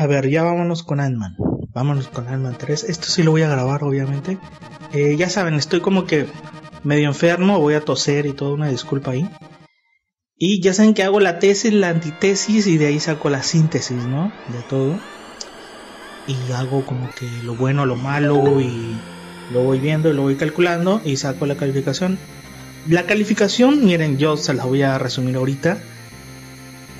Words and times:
A 0.00 0.06
ver, 0.06 0.30
ya 0.30 0.42
vámonos 0.42 0.82
con 0.82 0.98
Ant-Man. 0.98 1.36
Vámonos 1.74 2.08
con 2.08 2.26
Ant-Man 2.26 2.56
3. 2.56 2.84
Esto 2.84 3.08
sí 3.08 3.22
lo 3.22 3.32
voy 3.32 3.42
a 3.42 3.50
grabar, 3.50 3.84
obviamente. 3.84 4.38
Eh, 4.94 5.14
ya 5.18 5.28
saben, 5.28 5.52
estoy 5.52 5.82
como 5.82 6.06
que 6.06 6.26
medio 6.82 7.06
enfermo, 7.06 7.60
voy 7.60 7.74
a 7.74 7.82
toser 7.82 8.24
y 8.24 8.32
toda 8.32 8.54
una 8.54 8.70
disculpa 8.70 9.10
ahí. 9.10 9.28
Y 10.38 10.62
ya 10.62 10.72
saben 10.72 10.94
que 10.94 11.02
hago 11.02 11.20
la 11.20 11.38
tesis, 11.38 11.74
la 11.74 11.90
antitesis 11.90 12.66
y 12.66 12.78
de 12.78 12.86
ahí 12.86 12.98
saco 12.98 13.28
la 13.28 13.42
síntesis, 13.42 14.06
¿no? 14.06 14.32
De 14.48 14.62
todo. 14.70 14.98
Y 16.26 16.52
hago 16.52 16.86
como 16.86 17.10
que 17.10 17.28
lo 17.44 17.54
bueno, 17.54 17.84
lo 17.84 17.96
malo 17.96 18.58
y 18.58 18.96
lo 19.52 19.64
voy 19.64 19.80
viendo 19.80 20.10
lo 20.14 20.22
voy 20.22 20.36
calculando 20.36 21.02
y 21.04 21.18
saco 21.18 21.44
la 21.44 21.56
calificación. 21.56 22.18
La 22.88 23.04
calificación, 23.04 23.84
miren, 23.84 24.16
yo 24.16 24.38
se 24.38 24.54
la 24.54 24.64
voy 24.64 24.80
a 24.80 24.96
resumir 24.98 25.36
ahorita. 25.36 25.76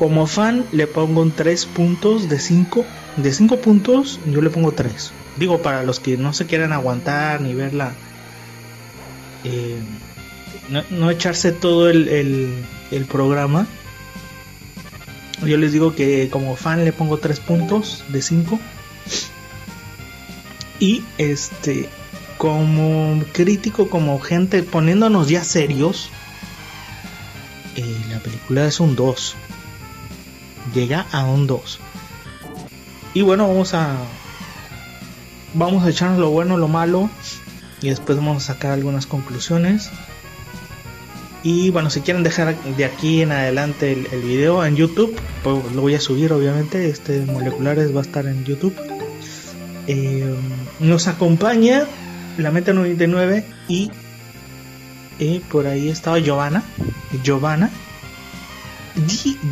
Como 0.00 0.26
fan 0.26 0.64
le 0.72 0.86
pongo 0.86 1.20
un 1.20 1.30
3 1.30 1.66
puntos 1.66 2.30
de 2.30 2.40
5. 2.40 2.86
De 3.18 3.34
5 3.34 3.60
puntos 3.60 4.18
yo 4.24 4.40
le 4.40 4.48
pongo 4.48 4.72
3. 4.72 5.12
Digo, 5.36 5.60
para 5.60 5.82
los 5.82 6.00
que 6.00 6.16
no 6.16 6.32
se 6.32 6.46
quieran 6.46 6.72
aguantar 6.72 7.42
ni 7.42 7.52
verla. 7.52 7.92
Eh, 9.44 9.78
no, 10.88 11.10
echarse 11.10 11.52
todo 11.52 11.90
el, 11.90 12.08
el, 12.90 13.04
programa. 13.04 13.66
Yo 15.44 15.58
les 15.58 15.70
digo 15.74 15.94
que 15.94 16.30
como 16.30 16.56
fan 16.56 16.82
le 16.82 16.94
pongo 16.94 17.18
3 17.18 17.38
puntos 17.40 18.02
de 18.08 18.22
5. 18.22 18.58
Y 20.78 21.04
este, 21.18 21.90
como 22.38 23.22
crítico, 23.34 23.90
como 23.90 24.18
gente 24.18 24.62
poniéndonos 24.62 25.28
ya 25.28 25.44
serios, 25.44 26.08
eh, 27.76 27.96
la 28.08 28.18
película 28.20 28.64
es 28.64 28.80
un 28.80 28.96
2. 28.96 29.36
Llega 30.74 31.06
a 31.12 31.24
un 31.24 31.46
2. 31.46 31.80
Y 33.14 33.22
bueno, 33.22 33.48
vamos 33.48 33.74
a. 33.74 33.96
Vamos 35.54 35.84
a 35.84 35.90
echarnos 35.90 36.18
lo 36.18 36.30
bueno, 36.30 36.56
lo 36.56 36.68
malo. 36.68 37.10
Y 37.82 37.88
después 37.88 38.18
vamos 38.18 38.36
a 38.44 38.54
sacar 38.54 38.72
algunas 38.72 39.06
conclusiones. 39.06 39.90
Y 41.42 41.70
bueno, 41.70 41.88
si 41.88 42.02
quieren 42.02 42.22
dejar 42.22 42.54
de 42.62 42.84
aquí 42.84 43.22
en 43.22 43.32
adelante 43.32 43.92
el, 43.92 44.22
video 44.22 44.64
en 44.64 44.76
YouTube, 44.76 45.18
pues 45.42 45.72
lo 45.72 45.80
voy 45.80 45.94
a 45.94 46.00
subir 46.00 46.32
obviamente. 46.32 46.88
Este 46.88 47.20
Moleculares 47.20 47.94
va 47.94 48.00
a 48.00 48.02
estar 48.02 48.26
en 48.26 48.44
YouTube. 48.44 48.74
Eh, 49.86 50.34
nos 50.78 51.08
acompaña 51.08 51.86
la 52.36 52.50
Meta 52.50 52.72
99 52.72 53.44
y 53.68 53.90
eh, 55.18 55.40
por 55.50 55.66
ahí 55.66 55.88
estaba 55.88 56.18
Giovanna. 56.18 56.62
Giovanna. 57.24 57.70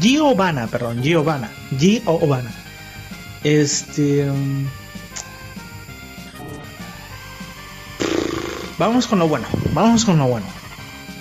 Giovanna, 0.01 0.67
perdón, 0.67 1.03
Giovanna. 1.03 1.51
Giovanna. 1.79 2.53
Este. 3.45 4.29
Um, 4.29 4.67
vamos 8.79 9.07
con 9.07 9.19
lo 9.19 9.29
bueno. 9.29 9.47
Vamos 9.73 10.05
con 10.05 10.19
lo 10.19 10.27
bueno. 10.27 10.47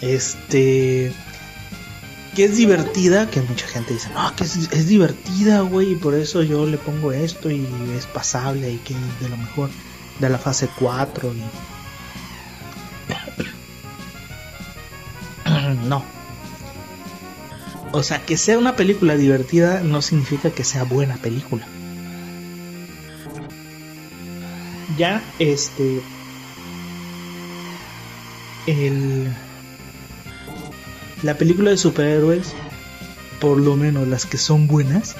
Este. 0.01 1.11
Que 2.35 2.45
es 2.45 2.57
divertida, 2.57 3.29
que 3.29 3.41
mucha 3.41 3.67
gente 3.67 3.93
dice, 3.93 4.09
no, 4.13 4.35
que 4.35 4.43
es, 4.43 4.87
divertida, 4.87 5.61
güey, 5.61 5.93
y 5.93 5.95
por 5.95 6.13
eso 6.13 6.43
yo 6.43 6.67
le 6.67 6.77
pongo 6.77 7.11
esto 7.11 7.49
y 7.49 7.67
es 7.97 8.05
pasable 8.05 8.71
y 8.71 8.77
que 8.77 8.93
es 8.93 9.19
de 9.21 9.29
lo 9.29 9.37
mejor 9.37 9.71
de 10.19 10.29
la 10.29 10.37
fase 10.37 10.69
4 10.77 11.33
y... 11.33 11.76
O 17.91 18.03
sea, 18.03 18.25
que 18.25 18.37
sea 18.37 18.57
una 18.57 18.75
película 18.75 19.15
divertida 19.15 19.81
no 19.81 20.01
significa 20.01 20.51
que 20.51 20.63
sea 20.63 20.83
buena 20.83 21.17
película. 21.17 21.67
Ya, 24.97 25.23
este... 25.39 26.01
El... 28.65 29.33
La 31.23 31.35
película 31.37 31.71
de 31.71 31.77
superhéroes, 31.77 32.53
por 33.39 33.57
lo 33.57 33.75
menos 33.75 34.07
las 34.07 34.25
que 34.25 34.37
son 34.37 34.67
buenas, 34.67 35.15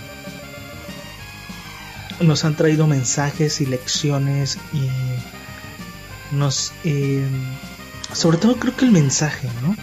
nos 2.20 2.46
han 2.46 2.56
traído 2.56 2.88
mensajes 2.88 3.62
y 3.62 3.66
lecciones 3.66 4.58
y 4.74 4.90
nos 6.36 6.74
eh, 6.84 7.26
sobre 8.14 8.38
todo 8.38 8.58
creo 8.58 8.76
que 8.76 8.86
el 8.86 8.92
mensaje 8.92 9.48
no 9.62 9.76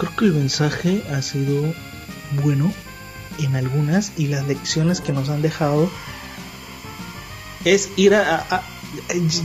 creo 0.00 0.16
que 0.16 0.24
el 0.24 0.32
mensaje 0.32 1.04
ha 1.12 1.22
sido 1.22 1.72
bueno 2.42 2.72
en 3.38 3.54
algunas 3.54 4.12
y 4.16 4.26
las 4.26 4.46
lecciones 4.48 5.00
que 5.00 5.12
nos 5.12 5.28
han 5.28 5.42
dejado 5.42 5.88
es 7.64 7.90
ir 7.96 8.14
a, 8.14 8.62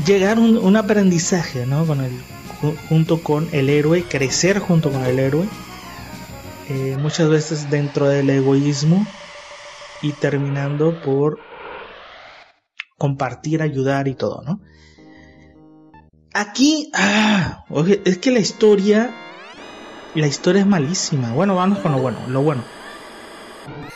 llegar 0.05 0.39
un, 0.39 0.57
un, 0.57 0.75
aprendizaje 0.75 1.65
no 1.65 1.85
junto 2.89 3.21
con 3.21 3.47
el 3.51 3.69
héroe 3.69 4.03
crecer 4.03 4.59
junto 4.59 4.91
con 4.91 5.05
el 5.05 5.19
héroe 5.19 5.47
eh, 6.69 6.97
muchas 6.99 7.29
veces 7.29 7.69
dentro 7.69 8.07
del 8.07 8.29
egoísmo 8.29 9.05
y 10.01 10.13
terminando 10.13 10.99
por 11.01 11.39
compartir, 12.97 13.61
ayudar 13.61 14.07
y 14.07 14.15
todo, 14.15 14.41
¿no? 14.43 14.61
Aquí, 16.33 16.91
ah, 16.93 17.65
es 18.03 18.17
que 18.17 18.31
la 18.31 18.39
historia, 18.39 19.13
la 20.15 20.27
historia 20.27 20.61
es 20.61 20.67
malísima. 20.67 21.31
Bueno, 21.33 21.55
vamos 21.55 21.79
con 21.79 21.91
lo 21.91 21.99
bueno, 21.99 22.19
lo 22.27 22.41
bueno. 22.41 22.63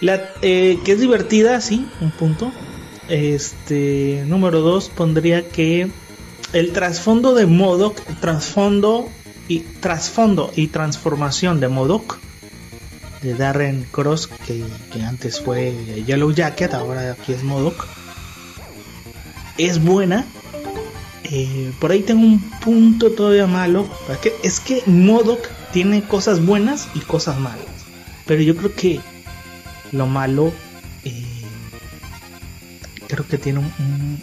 La, 0.02 0.22
eh, 0.42 0.80
que 0.84 0.94
es 0.94 1.00
divertida, 1.00 1.60
sí, 1.62 1.88
un 2.02 2.12
punto. 2.12 2.52
Este, 3.08 4.24
número 4.28 4.62
dos, 4.62 4.90
pondría 4.90 5.48
que 5.48 5.90
el 6.54 6.72
trasfondo 6.74 7.34
de 7.34 7.46
Modoc, 7.46 8.00
trasfondo 8.20 9.10
y 9.48 9.60
trasfondo 9.60 10.52
y 10.56 10.68
transformación 10.68 11.60
de 11.60 11.70
Modoc 11.70 12.20
de 13.22 13.34
Darren 13.34 13.86
Cross, 13.92 14.28
que, 14.46 14.64
que 14.94 15.04
antes 15.04 15.42
fue 15.42 15.74
Yellow 16.06 16.32
Jacket, 16.32 16.74
ahora 16.74 17.12
aquí 17.12 17.34
es 17.34 17.44
Modoc 17.44 17.88
es 19.60 19.84
buena. 19.84 20.26
Eh, 21.26 21.72
por 21.80 21.92
ahí 21.92 22.02
tengo 22.02 22.26
un 22.26 22.40
punto 22.62 23.12
todavía 23.12 23.46
malo. 23.46 23.88
Que, 24.22 24.34
es 24.42 24.60
que 24.60 24.82
Modoc 24.88 25.48
tiene 25.72 26.04
cosas 26.04 26.46
buenas 26.46 26.88
y 26.94 27.00
cosas 27.00 27.40
malas. 27.40 27.66
Pero 28.26 28.42
yo 28.42 28.56
creo 28.56 28.74
que 28.76 29.00
lo 29.92 30.08
malo. 30.08 30.52
Eh, 31.04 31.26
creo 33.08 33.26
que 33.28 33.38
tiene 33.38 33.60
un, 33.60 34.22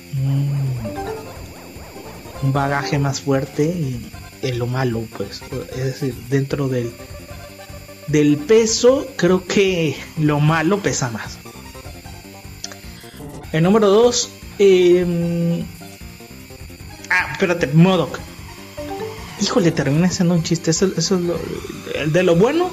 un, 2.43 2.53
bagaje 2.53 2.99
más 2.99 3.21
fuerte 3.21 3.75
en 4.43 4.59
lo 4.59 4.67
malo, 4.67 5.03
pues. 5.17 5.43
Es 5.77 5.85
decir, 5.85 6.15
dentro 6.29 6.69
del, 6.69 6.93
del 8.07 8.37
peso, 8.37 9.07
creo 9.17 9.45
que 9.45 9.97
lo 10.19 10.39
malo 10.41 10.81
pesa 10.81 11.11
más. 11.11 11.39
El 13.53 13.63
número 13.65 13.89
2, 13.89 14.31
eh, 14.59 15.65
ah, 17.11 17.29
espérate, 17.33 17.67
Modoc. 17.69 18.19
Híjole, 19.41 19.71
termina 19.71 20.11
siendo 20.11 20.35
un 20.35 20.43
chiste. 20.43 20.71
Eso, 20.71 20.91
eso 20.97 21.17
es 21.17 21.21
lo, 21.21 21.39
de 22.07 22.23
lo 22.23 22.37
bueno 22.37 22.71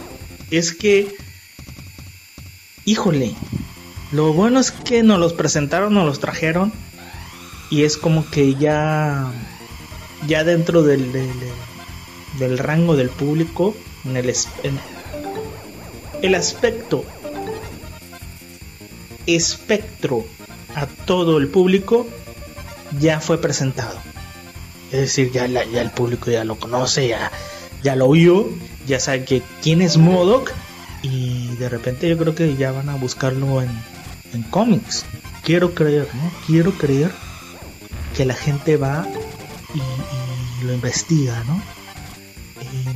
es 0.50 0.74
que, 0.74 1.16
híjole, 2.86 3.34
lo 4.12 4.34
bueno 4.34 4.60
es 4.60 4.72
que 4.72 5.04
nos 5.04 5.20
los 5.20 5.34
presentaron, 5.34 5.94
nos 5.94 6.06
los 6.06 6.20
trajeron 6.20 6.72
y 7.70 7.84
es 7.84 7.98
como 7.98 8.30
que 8.30 8.56
ya, 8.56 9.32
ya 10.28 10.44
dentro 10.44 10.84
del, 10.84 11.12
del, 12.38 12.58
rango 12.60 12.96
del 12.96 13.10
público, 13.10 13.76
el, 14.06 14.30
en 14.64 14.80
el 16.22 16.36
aspecto 16.36 17.04
espectro 19.26 20.26
a 20.76 20.86
todo 20.86 21.38
el 21.38 21.48
público 21.48 22.08
ya 23.00 23.20
fue 23.20 23.40
presentado. 23.40 24.13
Es 24.94 25.00
decir, 25.00 25.32
ya, 25.32 25.46
el 25.46 25.90
público 25.90 26.30
ya 26.30 26.44
lo 26.44 26.56
conoce, 26.56 27.08
ya, 27.82 27.96
lo 27.96 28.06
oyó, 28.06 28.48
ya 28.86 29.00
sabe 29.00 29.26
que 29.26 29.42
quién 29.64 29.82
es 29.82 29.98
Modoc 29.98 30.52
y 31.02 31.48
de 31.56 31.68
repente 31.68 32.08
yo 32.08 32.16
creo 32.16 32.36
que 32.36 32.56
ya 32.56 32.72
van 32.72 32.90
a 32.90 32.96
buscarlo 32.96 33.64
en, 33.64 33.70
en 34.34 34.44
cómics. 34.44 35.04
Quiero 35.44 35.74
creer, 35.74 36.08
¿no? 36.14 36.32
Quiero 36.46 36.72
creer 36.74 37.12
que 38.16 38.24
la 38.24 38.36
gente 38.36 38.78
va 38.78 39.08
y, 39.74 40.66
lo 40.66 40.74
investiga, 40.74 41.44
¿no? 41.46 41.56
Eh, 42.62 42.94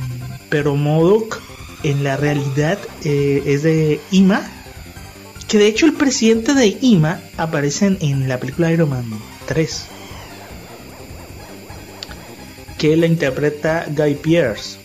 pero 0.48 0.76
Modoc 0.76 1.42
en 1.82 2.04
la 2.04 2.16
realidad 2.16 2.78
eh, 3.04 3.42
es 3.44 3.64
de 3.64 4.00
Ima 4.12 4.48
que 5.48 5.58
de 5.58 5.66
hecho 5.66 5.86
el 5.86 5.94
presidente 5.94 6.54
de 6.54 6.78
IMA 6.80 7.20
aparece 7.38 7.96
en, 8.00 8.28
la 8.28 8.38
película 8.38 8.70
Iron 8.70 8.90
Man 8.90 9.04
3. 9.46 9.97
Que 12.78 12.96
la 12.96 13.06
interpreta 13.06 13.86
Guy 13.88 14.14
Pierce. 14.14 14.78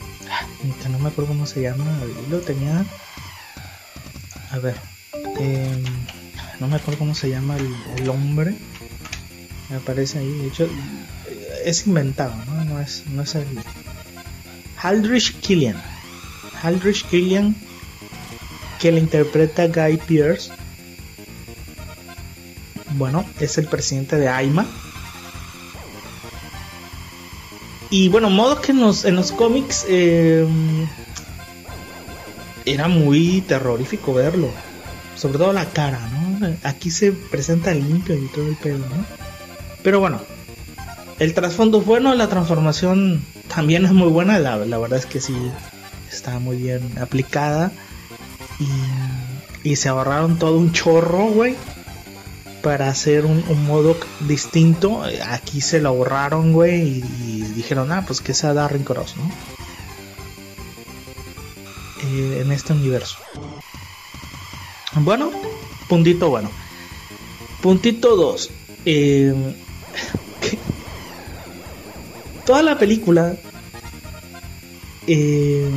No 0.89 0.99
me 0.99 1.09
acuerdo 1.09 1.29
cómo 1.29 1.45
se 1.45 1.61
llama. 1.61 1.85
Lo 2.29 2.39
tenía. 2.39 2.85
A 4.51 4.59
ver. 4.59 4.75
Em, 5.39 5.83
no 6.59 6.67
me 6.67 6.75
acuerdo 6.75 6.99
cómo 6.99 7.15
se 7.15 7.29
llama 7.29 7.55
el, 7.97 8.09
hombre. 8.09 8.55
Me 9.69 9.77
aparece 9.77 10.19
ahí. 10.19 10.31
De 10.31 10.47
hecho, 10.47 10.69
es 11.65 11.85
inventado, 11.85 12.33
¿no? 12.47 12.65
No 12.65 12.79
es, 12.79 13.03
no 13.07 13.21
es 13.23 13.35
el. 13.35 13.47
Haldrich 14.77 15.39
Killian. 15.39 15.81
Haldrich 16.61 17.05
Killian, 17.09 17.55
que 18.79 18.91
le 18.91 18.99
interpreta 18.99 19.67
Guy 19.67 19.97
Pierce. 19.97 20.51
Bueno, 22.95 23.25
es 23.39 23.57
el 23.57 23.67
presidente 23.67 24.17
de 24.17 24.29
AIMA. 24.29 24.67
Y 27.93 28.09
bueno, 28.09 28.31
modo 28.31 28.59
que 28.59 28.71
en 28.71 28.79
los, 28.79 29.05
en 29.05 29.15
los 29.15 29.31
cómics 29.31 29.85
eh, 29.87 30.47
era 32.65 32.87
muy 32.87 33.41
terrorífico 33.41 34.15
verlo. 34.15 34.49
Sobre 35.15 35.37
todo 35.37 35.53
la 35.53 35.65
cara, 35.65 35.99
¿no? 36.09 36.55
Aquí 36.63 36.89
se 36.89 37.11
presenta 37.11 37.71
limpio 37.71 38.15
y 38.15 38.25
todo 38.29 38.47
el 38.47 38.55
pelo, 38.55 38.79
¿no? 38.79 39.05
Pero 39.83 39.99
bueno, 39.99 40.19
el 41.19 41.35
trasfondo 41.35 41.81
es 41.81 41.85
bueno, 41.85 42.15
la 42.15 42.29
transformación 42.29 43.23
también 43.47 43.85
es 43.85 43.91
muy 43.91 44.09
buena. 44.09 44.39
La, 44.39 44.57
verdad 44.57 44.97
es 44.97 45.05
que 45.05 45.21
sí, 45.21 45.35
está 46.11 46.39
muy 46.39 46.57
bien 46.57 46.97
aplicada. 46.99 47.71
Y, 48.59 49.69
y 49.69 49.75
se 49.75 49.89
ahorraron 49.89 50.39
todo 50.39 50.57
un 50.57 50.71
chorro, 50.71 51.25
güey 51.25 51.55
para 52.63 52.87
hacer 52.87 53.25
un, 53.25 53.43
modo 53.67 53.97
distinto. 54.21 55.03
Aquí 55.27 55.61
se 55.61 55.81
lo 55.81 55.89
ahorraron, 55.89 56.53
güey, 56.53 57.03
y, 57.21 57.41
dijeron, 57.55 57.91
ah, 57.91 58.05
pues 58.07 58.21
que 58.21 58.33
sea 58.33 58.53
Darren 58.53 58.83
Cross, 58.83 59.15
¿no? 59.17 59.29
Eh, 62.03 62.41
en 62.41 62.51
este 62.51 62.73
universo. 62.73 63.17
Bueno, 64.95 65.29
puntito 65.89 66.29
bueno. 66.29 66.49
Puntito 67.61 68.15
2. 68.15 68.49
Eh, 68.85 69.55
toda 72.45 72.61
la 72.61 72.77
película 72.77 73.35
eh, 75.07 75.69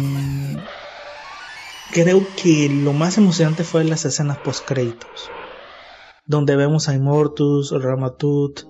creo 1.93 2.27
que 2.37 2.69
lo 2.69 2.93
más 2.93 3.19
emocionante 3.19 3.65
fue 3.65 3.85
las 3.85 4.05
escenas 4.05 4.39
post 4.39 4.65
créditos 4.65 5.31
donde 6.27 6.57
vemos 6.57 6.89
a 6.89 6.95
Immortus, 6.95 7.71
Ramatut. 7.71 8.63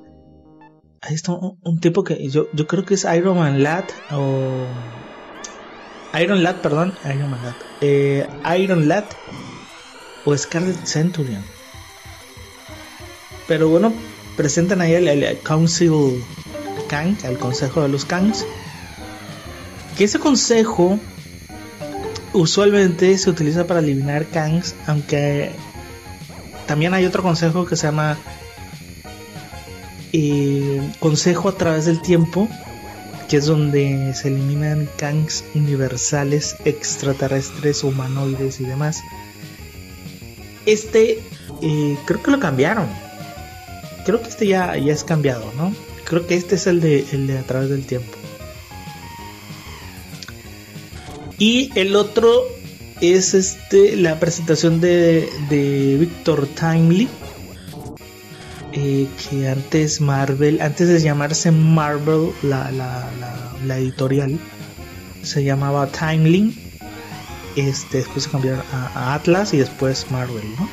Ahí 1.00 1.14
está 1.14 1.32
un, 1.32 1.81
tipo 1.81 2.05
que 2.05 2.29
yo, 2.29 2.47
yo 2.53 2.67
creo 2.67 2.85
que 2.85 2.94
es 2.94 3.05
Iron 3.05 3.38
Man 3.38 3.62
Lad 3.62 3.85
o 4.12 4.67
Iron 6.20 6.43
Lad, 6.43 6.56
perdón, 6.56 6.94
Iron 7.05 7.31
Man 7.31 7.41
Lad. 7.43 7.55
Eh, 7.81 8.26
Iron 8.58 8.88
Lad 8.88 9.05
o 10.25 10.37
Scarlet 10.37 10.76
Centurion. 10.85 11.43
Pero 13.47 13.69
bueno, 13.69 13.93
presentan 14.37 14.81
ahí 14.81 14.94
el, 14.94 15.38
Council 15.43 16.23
Kang, 16.88 17.17
el 17.25 17.38
Consejo 17.38 17.82
de 17.82 17.88
los 17.88 18.05
Kangs. 18.05 18.44
Que 19.97 20.05
ese 20.05 20.19
consejo 20.19 20.99
usualmente 22.32 23.17
se 23.17 23.31
utiliza 23.31 23.67
para 23.67 23.81
eliminar 23.81 24.26
Kangs, 24.26 24.75
aunque 24.87 25.52
también 26.67 26.95
hay 26.95 27.05
otro 27.05 27.23
consejo 27.23 27.67
que 27.67 27.77
se 27.77 27.87
llama 27.87 28.19
eh, 30.13 30.93
Consejo 30.99 31.49
a 31.49 31.57
través 31.57 31.87
del 31.87 32.01
tiempo, 32.03 32.49
que 33.29 33.39
es 33.39 33.47
donde 33.47 34.15
se 34.15 34.29
eliminan 34.29 34.89
Kangs 34.97 35.45
universales, 35.55 36.57
extraterrestres, 36.65 37.85
humanoides 37.85 38.61
y 38.61 38.65
demás. 38.65 39.03
Este 40.65 41.23
eh, 41.63 41.99
creo 42.05 42.23
que 42.23 42.31
lo 42.31 42.41
cambiaron. 42.41 42.89
Creo 44.05 44.23
que 44.23 44.29
este 44.29 44.47
ya, 44.47 44.77
ya 44.77 44.93
es 44.93 45.05
cambiado, 45.05 45.53
¿no? 45.57 45.75
Creo 46.05 46.27
que 46.27 46.37
este 46.37 46.55
es 46.55 46.67
el 46.67 46.81
de, 46.81 47.05
el 47.12 47.27
de 47.27 47.39
a 47.39 47.43
través 47.43 47.69
del 47.69 47.85
tiempo. 47.85 48.17
Y 51.39 51.71
el 51.75 51.97
otro 51.97 52.45
es 53.01 53.35
este 53.35 53.97
la 53.97 54.19
presentación 54.19 54.81
de, 54.81 55.29
de 55.49 55.97
Victor 55.99 56.47
Timely. 56.47 57.09
Eh, 58.73 59.09
que 59.31 59.49
antes 59.49 60.03
Marvel, 60.03 60.61
antes 60.61 60.89
de 60.89 61.01
llamarse 61.01 61.51
Marvel, 61.51 62.33
la, 62.43 62.71
la, 62.71 63.79
editorial, 63.79 64.39
se 65.23 65.45
llamaba 65.45 65.87
Timely. 65.87 66.55
Este, 67.57 67.99
después 67.99 68.25
se 68.25 68.31
cambiaron 68.31 68.63
a, 68.73 69.15
Atlas 69.15 69.55
y 69.55 69.57
después 69.57 70.11
Marvel, 70.11 70.45
¿no? 70.59 70.69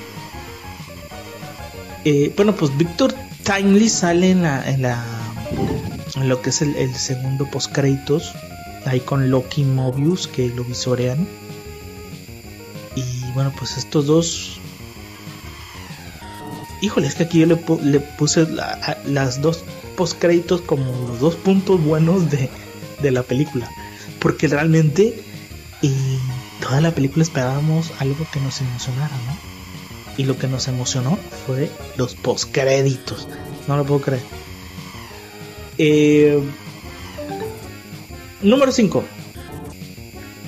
Eh, 2.03 2.33
bueno, 2.35 2.53
pues 2.53 2.77
Victor 2.77 3.13
Timely 3.43 3.87
sale 3.87 4.31
en 4.31 4.41
la, 4.41 4.69
en 4.69 4.81
la 4.81 5.05
en 6.15 6.27
lo 6.27 6.41
que 6.41 6.49
es 6.49 6.61
el, 6.61 6.75
el 6.75 6.93
segundo 6.95 7.49
post 7.49 7.71
créditos 7.71 8.33
ahí 8.85 8.99
con 8.99 9.29
Loki 9.29 9.63
Mobius 9.63 10.27
que 10.27 10.49
lo 10.49 10.65
visorean 10.65 11.25
bueno, 13.33 13.53
pues 13.57 13.77
estos 13.77 14.05
dos. 14.05 14.59
Híjole, 16.81 17.07
es 17.07 17.15
que 17.15 17.23
aquí 17.23 17.39
yo 17.39 17.45
le, 17.45 17.99
puse 17.99 18.47
las 19.05 19.41
dos 19.41 19.63
postcréditos 19.95 20.61
como 20.61 20.85
los 21.07 21.19
dos 21.19 21.35
puntos 21.35 21.81
buenos 21.81 22.29
de, 22.29 22.49
la 23.11 23.23
película. 23.23 23.69
Porque 24.19 24.47
realmente 24.47 25.23
toda 26.61 26.81
la 26.81 26.91
película 26.91 27.23
esperábamos 27.23 27.91
algo 27.99 28.25
que 28.31 28.39
nos 28.39 28.59
emocionara, 28.61 29.15
¿no? 29.27 29.37
Y 30.17 30.25
lo 30.25 30.37
que 30.37 30.47
nos 30.47 30.67
emocionó 30.67 31.17
fue 31.45 31.71
los 31.97 32.15
postcréditos. 32.15 33.27
No 33.67 33.77
lo 33.77 33.85
puedo 33.85 34.01
creer. 34.01 34.23
Eh, 35.77 36.39
número 38.41 38.71
5 38.71 39.03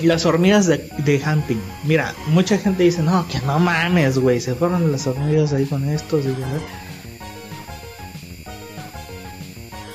las 0.06 0.26
hormigas 0.26 0.66
de, 0.66 0.90
de 0.98 1.22
Hamping. 1.24 1.62
Mira, 1.84 2.14
mucha 2.28 2.58
gente 2.58 2.84
dice, 2.84 3.02
no, 3.02 3.28
que 3.28 3.40
no 3.42 3.60
mames, 3.60 4.18
güey, 4.18 4.40
se 4.40 4.56
fueron 4.56 4.92
las 4.92 5.08
hormigas 5.08 5.54
ahí 5.54 5.66
con 5.66 5.90
estos 5.90 6.26
y 6.26 6.36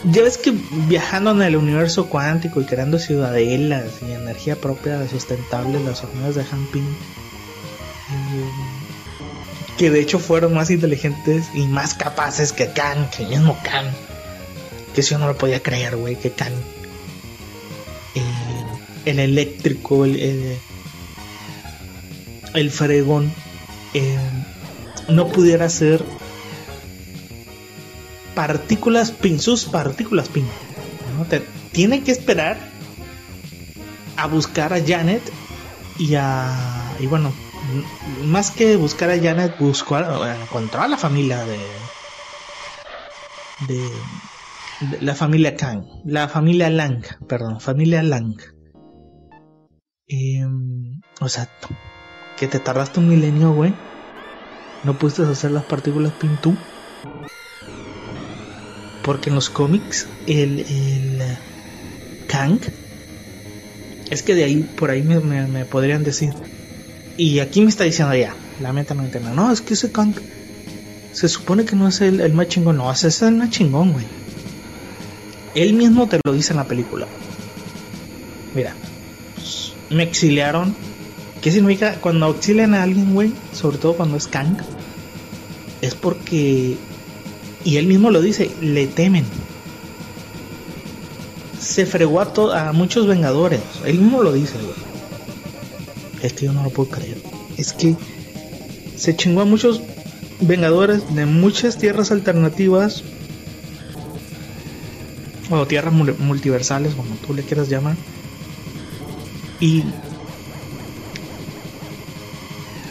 ya 0.04 0.22
ves 0.22 0.38
que 0.38 0.54
viajando 0.88 1.30
en 1.32 1.42
el 1.42 1.56
universo 1.56 2.06
cuántico 2.06 2.60
y 2.60 2.64
creando 2.64 2.98
ciudadelas 2.98 3.84
y 4.06 4.12
energía 4.12 4.56
propia 4.56 5.06
sustentable, 5.06 5.78
las 5.84 6.02
hormigas 6.02 6.36
de 6.36 6.44
Hamping, 6.50 6.82
eh, 6.82 8.50
que 9.76 9.90
de 9.90 10.00
hecho 10.00 10.18
fueron 10.18 10.54
más 10.54 10.70
inteligentes 10.70 11.50
y 11.52 11.66
más 11.66 11.92
capaces 11.94 12.52
que 12.52 12.72
Khan, 12.72 13.10
que 13.10 13.24
el 13.24 13.28
mismo 13.28 13.58
Khan, 13.62 13.86
que 14.94 15.02
si 15.02 15.10
yo 15.10 15.18
no 15.18 15.26
lo 15.26 15.36
podía 15.36 15.62
creer, 15.62 15.96
güey, 15.96 16.16
que 16.16 16.32
Khan 16.32 16.54
el 19.04 19.18
eléctrico, 19.18 20.04
el, 20.04 20.58
el, 22.54 22.70
fregón, 22.70 23.32
eh, 23.94 24.18
no 25.08 25.28
pudiera 25.28 25.68
ser 25.68 26.04
partículas 28.34 29.10
pin, 29.10 29.40
sus 29.40 29.64
partículas 29.64 30.28
pin. 30.28 30.46
tiene 31.72 32.02
que 32.02 32.12
esperar 32.12 32.58
a 34.16 34.26
buscar 34.26 34.72
a 34.72 34.84
Janet 34.84 35.22
y 35.98 36.14
a. 36.14 36.96
Y 37.00 37.06
bueno, 37.06 37.32
más 38.24 38.50
que 38.50 38.76
buscar 38.76 39.10
a 39.10 39.18
Janet, 39.18 39.58
buscó 39.58 39.96
a, 39.96 40.36
encontrar 40.40 40.84
a 40.84 40.88
la 40.88 40.98
familia 40.98 41.44
de. 41.44 41.58
de. 43.68 43.90
la 45.00 45.14
familia 45.14 45.56
Kang, 45.56 45.84
la 46.04 46.28
familia 46.28 46.70
Lang, 46.70 47.04
perdón, 47.26 47.60
familia 47.60 48.02
Lang. 48.02 48.36
Em, 50.12 51.00
o 51.20 51.28
sea, 51.28 51.48
que 52.36 52.48
te 52.48 52.58
tardaste 52.58 52.98
un 52.98 53.08
milenio, 53.08 53.52
güey. 53.52 53.72
No 54.82 54.98
pudiste 54.98 55.22
hacer 55.22 55.52
las 55.52 55.64
partículas 55.64 56.12
Pintú. 56.14 56.56
Porque 59.04 59.28
en 59.28 59.36
los 59.36 59.50
cómics, 59.50 60.08
el, 60.26 60.60
el 60.60 61.22
Kang. 62.26 62.58
Es 64.10 64.24
que 64.24 64.34
de 64.34 64.42
ahí, 64.42 64.68
por 64.76 64.90
ahí 64.90 65.02
me, 65.02 65.64
podrían 65.64 66.02
decir. 66.02 66.32
Y 67.16 67.38
aquí 67.38 67.60
me 67.60 67.68
está 67.68 67.84
diciendo 67.84 68.14
ya, 68.16 68.34
lamentablemente 68.60 69.20
no. 69.20 69.32
No, 69.32 69.52
es 69.52 69.60
que 69.60 69.74
ese 69.74 69.92
Kang 69.92 70.14
se 71.12 71.28
supone 71.28 71.64
que 71.64 71.76
no 71.76 71.86
es 71.86 72.00
el, 72.00 72.20
el 72.20 72.34
más 72.34 72.48
chingón. 72.48 72.78
No, 72.78 72.90
ese 72.90 73.08
es 73.08 73.22
el 73.22 73.36
más 73.36 73.50
chingón, 73.50 73.92
güey. 73.92 74.06
Él 75.54 75.74
mismo 75.74 76.08
te 76.08 76.18
lo 76.24 76.32
dice 76.32 76.52
en 76.52 76.56
la 76.56 76.64
película. 76.64 77.06
Mira, 78.54 78.74
me 79.90 80.04
exiliaron. 80.04 80.74
¿Qué 81.42 81.50
significa 81.50 81.96
cuando 82.00 82.30
exilian 82.30 82.74
a 82.74 82.82
alguien, 82.82 83.14
güey? 83.14 83.32
Sobre 83.52 83.78
todo 83.78 83.94
cuando 83.94 84.16
es 84.16 84.26
Kang. 84.26 84.56
Es 85.80 85.94
porque, 85.94 86.76
y 87.64 87.76
él 87.76 87.86
mismo 87.86 88.10
lo 88.10 88.20
dice, 88.20 88.50
le 88.60 88.86
temen. 88.86 89.24
Se 91.58 91.86
fregó 91.86 92.20
a, 92.20 92.68
a 92.68 92.72
muchos 92.72 93.06
vengadores. 93.06 93.60
Él 93.84 93.98
mismo 93.98 94.22
lo 94.22 94.32
dice, 94.32 94.54
güey. 94.58 94.90
Es 96.22 96.34
que 96.34 96.46
yo 96.46 96.52
no 96.52 96.62
lo 96.62 96.70
puedo 96.70 96.90
creer. 96.90 97.18
Es 97.56 97.72
que 97.72 97.96
se 98.96 99.16
chingó 99.16 99.40
a 99.40 99.46
muchos 99.46 99.80
vengadores 100.40 101.14
de 101.14 101.26
muchas 101.26 101.78
tierras 101.78 102.10
alternativas 102.10 103.02
o 105.50 105.66
tierras 105.66 105.92
multiversales, 105.92 106.94
como 106.94 107.14
tú 107.16 107.34
le 107.34 107.42
quieras 107.42 107.68
llamar. 107.68 107.96
Y 109.60 109.84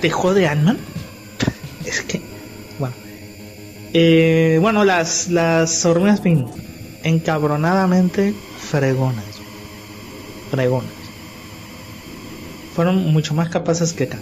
te 0.02 0.10
jode 0.10 0.48
Ant-Man. 0.48 0.78
es 1.86 2.02
que, 2.02 2.22
bueno. 2.78 2.96
Eh, 3.94 4.60
bueno, 4.62 4.86
las, 4.86 5.30
las 5.30 5.84
hormigas 5.86 6.22
pin, 6.22 6.46
encabronadamente 7.04 8.34
fregonas. 8.70 9.26
Fregonas. 10.52 10.92
Fueron 12.76 13.12
mucho 13.12 13.34
más 13.34 13.50
capaces 13.50 13.94
que 13.94 14.08
Khan. 14.08 14.22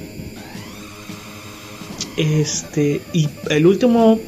Este, 2.15 3.01
y 3.13 3.29
el 3.49 3.67
último 3.67 4.19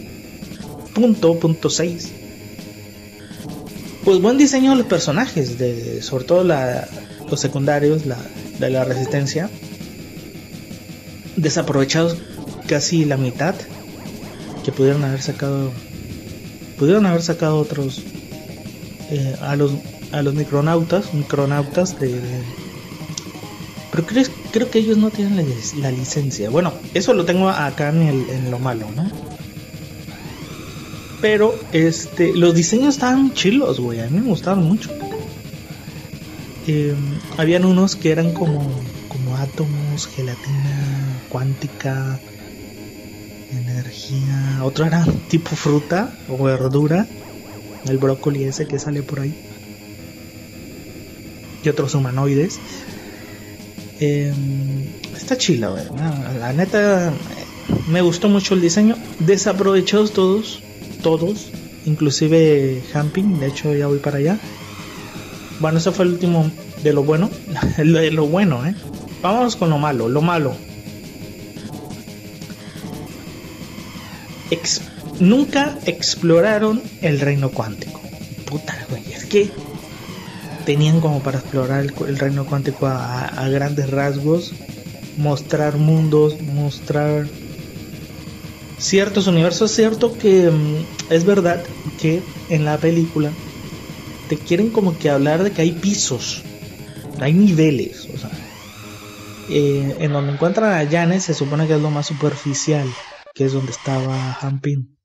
punto, 0.93 1.39
punto 1.39 1.69
6. 1.69 2.11
Pues 4.03 4.21
buen 4.21 4.37
diseño 4.37 4.71
de 4.71 4.77
los 4.77 4.85
personajes, 4.85 5.57
de, 5.57 6.01
sobre 6.01 6.23
todo 6.25 6.43
los 7.29 7.39
secundarios, 7.39 8.05
la, 8.05 8.17
de 8.59 8.69
la 8.69 8.83
resistencia. 8.83 9.49
Desaprovechados 11.35 12.17
casi 12.67 13.05
la 13.05 13.17
mitad 13.17 13.55
que 14.63 14.71
pudieron 14.71 15.03
haber 15.03 15.21
sacado. 15.21 15.71
Pudieron 16.77 17.05
haber 17.05 17.21
sacado 17.21 17.57
otros 17.57 18.03
eh, 19.09 19.35
a 19.41 19.55
los 19.55 19.71
a 20.11 20.23
los 20.23 20.33
micronautas, 20.33 21.13
micronautas 21.13 21.99
de, 21.99 22.19
pero 23.91 24.05
creo, 24.05 24.25
creo 24.51 24.69
que 24.69 24.79
ellos 24.79 24.97
no 24.97 25.09
tienen 25.09 25.35
la, 25.81 25.91
licencia. 25.91 26.49
Bueno, 26.49 26.73
eso 26.93 27.13
lo 27.13 27.25
tengo 27.25 27.49
acá 27.49 27.89
en, 27.89 28.01
en 28.01 28.51
lo 28.51 28.59
malo, 28.59 28.87
¿no? 28.95 29.09
Pero 31.21 31.57
este, 31.73 32.33
los 32.33 32.53
diseños 32.53 32.95
estaban 32.95 33.33
chilos, 33.33 33.79
güey. 33.79 33.99
A 33.99 34.07
mí 34.07 34.19
me 34.19 34.29
gustaban 34.29 34.63
mucho. 34.63 34.89
Eh, 36.71 36.93
habían 37.37 37.65
unos 37.65 37.95
que 37.95 38.11
eran 38.11 38.31
como, 38.31 38.61
como 39.07 39.35
átomos, 39.37 40.05
gelatina 40.05 41.19
cuántica, 41.27 42.19
energía. 43.51 44.59
Otro 44.61 44.85
era 44.85 45.03
tipo 45.29 45.55
fruta 45.55 46.15
o 46.29 46.43
verdura. 46.43 47.07
El 47.87 47.97
brócoli 47.97 48.43
ese 48.43 48.67
que 48.67 48.77
sale 48.77 49.01
por 49.01 49.21
ahí. 49.21 49.33
Y 51.63 51.69
otros 51.69 51.95
humanoides. 51.95 52.59
Em, 53.99 54.85
está 55.15 55.39
chila, 55.39 55.69
güey. 55.69 55.85
La 56.39 56.53
neta, 56.53 57.11
me 57.87 58.03
gustó 58.03 58.29
mucho 58.29 58.53
el 58.53 58.61
diseño. 58.61 58.95
Desaprovechados 59.17 60.13
todos, 60.13 60.61
todos, 61.01 61.49
inclusive 61.87 62.83
Hamping. 62.93 63.39
De 63.39 63.47
hecho, 63.47 63.73
ya 63.73 63.87
voy 63.87 63.97
para 63.97 64.17
allá. 64.17 64.39
Bueno, 65.59 65.77
eso 65.77 65.91
fue 65.91 66.05
el 66.05 66.11
último 66.11 66.49
de 66.83 66.93
lo 66.93 67.03
bueno. 67.03 67.29
de 67.77 68.11
lo 68.11 68.27
bueno, 68.27 68.65
¿eh? 68.65 68.75
Vamos 69.21 69.55
con 69.55 69.69
lo 69.69 69.77
malo. 69.77 70.07
Lo 70.07 70.21
malo. 70.21 70.55
nunca 75.19 75.77
exploraron 75.85 76.81
el 77.01 77.19
reino 77.19 77.49
cuántico. 77.49 78.01
Puta, 78.45 78.75
güey. 78.89 79.03
Es 79.13 79.25
que 79.25 79.51
tenían 80.65 81.01
como 81.01 81.21
para 81.21 81.39
explorar 81.39 81.83
el, 81.83 82.17
reino 82.17 82.45
cuántico 82.45 82.87
a, 82.87 83.47
grandes 83.49 83.89
rasgos, 83.89 84.53
mostrar 85.17 85.77
mundos, 85.77 86.41
mostrar 86.41 87.27
ciertos 88.77 89.27
universos. 89.27 89.71
Es 89.71 89.75
cierto 89.75 90.17
que 90.17 90.49
mm, 90.49 91.11
es 91.11 91.25
verdad 91.25 91.63
que 91.99 92.21
en 92.49 92.65
la 92.65 92.77
película 92.77 93.31
te 94.29 94.37
quieren 94.37 94.69
como 94.69 94.97
que 94.97 95.09
hablar 95.09 95.43
de 95.43 95.51
que 95.51 95.63
hay 95.63 95.71
pisos, 95.71 96.43
hay 97.19 97.33
niveles, 97.33 98.07
o 98.13 98.17
sea, 98.17 98.29
eh, 99.49 99.97
en 99.99 100.13
donde 100.13 100.33
encuentran 100.33 100.71
a 100.71 100.89
Janes 100.89 101.23
se 101.23 101.33
supone 101.33 101.65
que 101.67 101.73
es 101.73 101.81
lo 101.81 101.89
más 101.89 102.05
superficial, 102.05 102.87
que 103.33 103.45
es 103.45 103.53
donde 103.53 103.71
estaba 103.71 104.37
Hampin. 104.39 104.95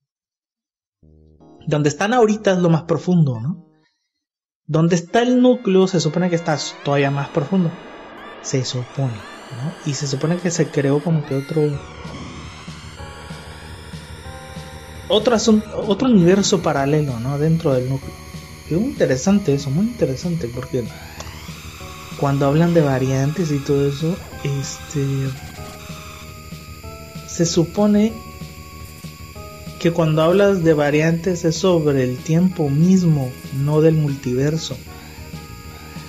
Donde 1.66 1.88
están 1.88 2.12
ahorita 2.12 2.52
es 2.52 2.58
lo 2.58 2.68
más 2.68 2.82
profundo, 2.82 3.40
¿no? 3.40 3.66
Donde 4.66 4.96
está 4.96 5.22
el 5.22 5.40
núcleo 5.40 5.86
se 5.86 6.00
supone 6.00 6.28
que 6.28 6.36
está 6.36 6.58
todavía 6.84 7.10
más 7.10 7.30
profundo. 7.30 7.70
Se 8.42 8.62
supone, 8.66 9.14
¿no? 9.14 9.90
Y 9.90 9.94
se 9.94 10.06
supone 10.06 10.36
que 10.36 10.50
se 10.50 10.68
creó 10.68 11.02
como 11.02 11.24
que 11.24 11.36
otro... 11.36 11.62
Otro, 15.08 15.36
otro 15.86 16.08
universo 16.08 16.62
paralelo, 16.62 17.18
¿no? 17.20 17.38
Dentro 17.38 17.72
del 17.72 17.88
núcleo. 17.88 18.23
Es 18.70 18.78
muy 18.78 18.90
interesante 18.90 19.54
eso, 19.54 19.70
muy 19.70 19.86
interesante, 19.86 20.48
porque 20.48 20.84
cuando 22.18 22.46
hablan 22.46 22.74
de 22.74 22.80
variantes 22.80 23.50
y 23.50 23.58
todo 23.58 23.88
eso, 23.88 24.16
este... 24.42 25.04
Se 27.28 27.44
supone 27.46 28.12
que 29.80 29.90
cuando 29.90 30.22
hablas 30.22 30.64
de 30.64 30.72
variantes 30.72 31.44
es 31.44 31.56
sobre 31.56 32.04
el 32.04 32.16
tiempo 32.16 32.70
mismo, 32.70 33.30
no 33.62 33.80
del 33.80 33.96
multiverso. 33.96 34.78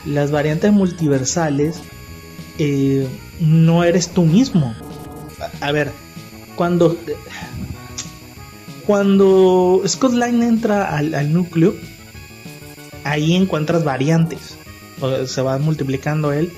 Las 0.06 0.32
variantes 0.32 0.72
multiversales 0.72 1.82
eh, 2.58 3.06
no 3.42 3.84
eres 3.84 4.10
tú 4.10 4.24
mismo. 4.24 4.74
A, 5.60 5.72
ver, 5.72 5.92
cuando 6.56 6.96
cuando 8.86 9.82
Scott 9.86 10.14
Line 10.14 10.48
entra 10.48 10.96
al, 10.96 11.34
núcleo, 11.34 11.76
ahí 13.06 13.36
encuentras 13.36 13.86
variantes. 13.86 14.58
se 15.28 15.42
va 15.42 15.58
multiplicando 15.58 16.34
él. 16.34 16.52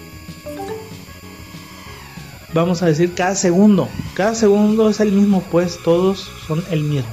Vamos 2.53 2.81
a 2.81 2.87
decir 2.87 3.13
cada 3.13 3.35
segundo. 3.35 3.87
Cada 4.15 4.33
segundo 4.33 4.89
es 4.89 4.99
el 4.99 5.11
mismo, 5.11 5.43
pues 5.51 5.77
todos 5.83 6.31
son 6.47 6.63
el 6.71 6.81
mismo. 6.81 7.11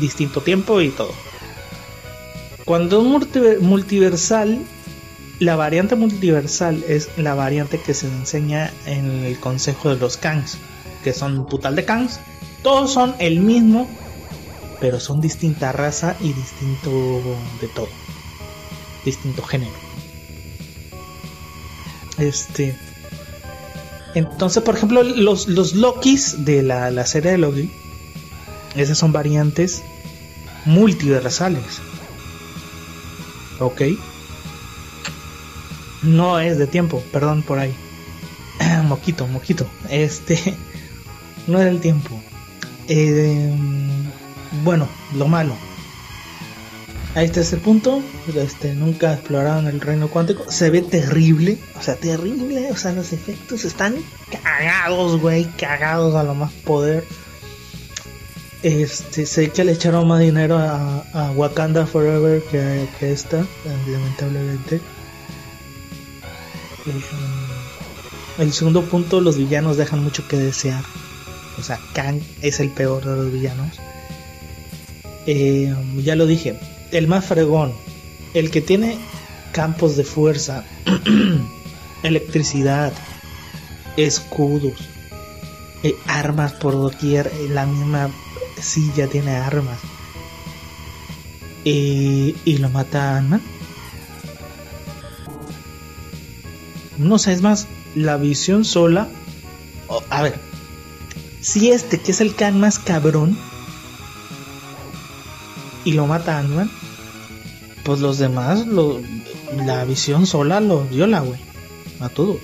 Distinto 0.00 0.40
tiempo 0.40 0.80
y 0.80 0.88
todo. 0.88 1.12
Cuando 2.64 3.20
es 3.20 3.60
multiversal, 3.60 4.58
la 5.38 5.54
variante 5.54 5.96
multiversal 5.96 6.82
es 6.88 7.10
la 7.18 7.34
variante 7.34 7.78
que 7.78 7.92
se 7.92 8.06
enseña 8.06 8.72
en 8.86 9.24
el 9.24 9.38
consejo 9.38 9.90
de 9.90 9.96
los 9.96 10.16
Kangs, 10.16 10.56
que 11.04 11.12
son 11.12 11.40
un 11.40 11.46
putal 11.46 11.76
de 11.76 11.84
Kangs. 11.84 12.20
Todos 12.62 12.92
son 12.92 13.14
el 13.18 13.40
mismo, 13.40 13.86
pero 14.84 15.00
son 15.00 15.22
distinta 15.22 15.72
raza 15.72 16.14
y 16.20 16.34
distinto 16.34 16.90
de 17.58 17.68
todo. 17.68 17.88
Distinto 19.02 19.42
género. 19.42 19.72
Este. 22.18 22.76
Entonces, 24.14 24.62
por 24.62 24.76
ejemplo, 24.76 25.02
los, 25.02 25.48
los 25.48 25.72
Lokis 25.72 26.44
de 26.44 26.62
la, 26.62 26.90
la 26.90 27.06
serie 27.06 27.30
de 27.30 27.38
Loki, 27.38 27.70
esas 28.76 28.98
son 28.98 29.10
variantes 29.10 29.82
multiversales. 30.66 31.80
Ok. 33.60 33.84
No 36.02 36.40
es 36.40 36.58
de 36.58 36.66
tiempo, 36.66 37.02
perdón 37.10 37.42
por 37.42 37.58
ahí. 37.58 37.74
moquito, 38.84 39.26
moquito. 39.28 39.66
Este. 39.88 40.38
No 41.46 41.58
es 41.58 41.64
del 41.64 41.80
tiempo. 41.80 42.20
Eh, 42.88 43.50
bueno, 44.62 44.88
lo 45.14 45.26
malo. 45.26 45.54
Ahí 47.14 47.26
está 47.26 47.40
ese 47.40 47.56
punto. 47.56 48.02
Este, 48.34 48.74
nunca 48.74 49.14
exploraron 49.14 49.66
el 49.68 49.80
reino 49.80 50.08
cuántico. 50.08 50.50
Se 50.50 50.70
ve 50.70 50.82
terrible. 50.82 51.58
O 51.78 51.82
sea, 51.82 51.96
terrible. 51.96 52.70
O 52.72 52.76
sea, 52.76 52.92
los 52.92 53.12
efectos 53.12 53.64
están 53.64 53.94
cagados, 54.42 55.20
güey. 55.20 55.44
Cagados 55.56 56.14
a 56.16 56.24
lo 56.24 56.34
más 56.34 56.52
poder. 56.52 57.04
Este, 58.64 59.26
sé 59.26 59.50
que 59.50 59.62
le 59.62 59.72
echaron 59.72 60.08
más 60.08 60.20
dinero 60.20 60.58
a, 60.58 61.30
Wakanda 61.36 61.86
Forever 61.86 62.42
que, 62.44 62.88
que 62.98 63.12
esta, 63.12 63.44
lamentablemente. 63.86 64.80
El, 68.38 68.52
segundo 68.52 68.82
punto, 68.82 69.20
los 69.20 69.36
villanos 69.36 69.76
dejan 69.76 70.02
mucho 70.02 70.26
que 70.26 70.36
desear. 70.36 70.82
O 71.58 71.62
sea, 71.62 71.78
Kang 71.94 72.20
es 72.42 72.58
el 72.60 72.70
peor 72.70 73.04
de 73.04 73.16
los 73.16 73.32
villanos. 73.32 73.78
Eh, 75.26 75.74
ya 76.02 76.16
lo 76.16 76.26
dije, 76.26 76.58
el 76.90 77.08
más 77.08 77.24
fregón, 77.24 77.72
el 78.34 78.50
que 78.50 78.60
tiene 78.60 78.98
campos 79.52 79.96
de 79.96 80.04
fuerza, 80.04 80.64
electricidad, 82.02 82.92
escudos, 83.96 84.88
eh, 85.82 85.94
armas 86.06 86.52
por 86.52 86.74
doquier, 86.74 87.28
eh, 87.28 87.48
la 87.48 87.66
misma 87.66 88.10
silla 88.60 89.06
tiene 89.06 89.36
armas. 89.36 89.78
y 91.64 92.58
lo 92.58 92.68
mata. 92.68 93.24
No 96.98 97.18
sé, 97.18 97.32
es 97.32 97.40
más, 97.40 97.66
la 97.94 98.18
visión 98.18 98.66
sola. 98.66 99.08
a 100.10 100.22
ver, 100.22 100.38
si 101.40 101.70
este, 101.70 101.98
que 101.98 102.12
es 102.12 102.20
el 102.20 102.34
Kang 102.34 102.56
más 102.56 102.78
cabrón, 102.78 103.38
y 105.84 105.92
lo 105.92 106.06
mata 106.06 106.38
Ant-Man, 106.38 106.70
pues 107.84 108.00
los 108.00 108.18
demás, 108.18 108.66
lo, 108.66 109.00
la 109.64 109.84
visión 109.84 110.26
sola 110.26 110.60
lo 110.60 110.84
viola, 110.84 111.20
güey. 111.20 111.40
A 112.00 112.08
todos. 112.08 112.38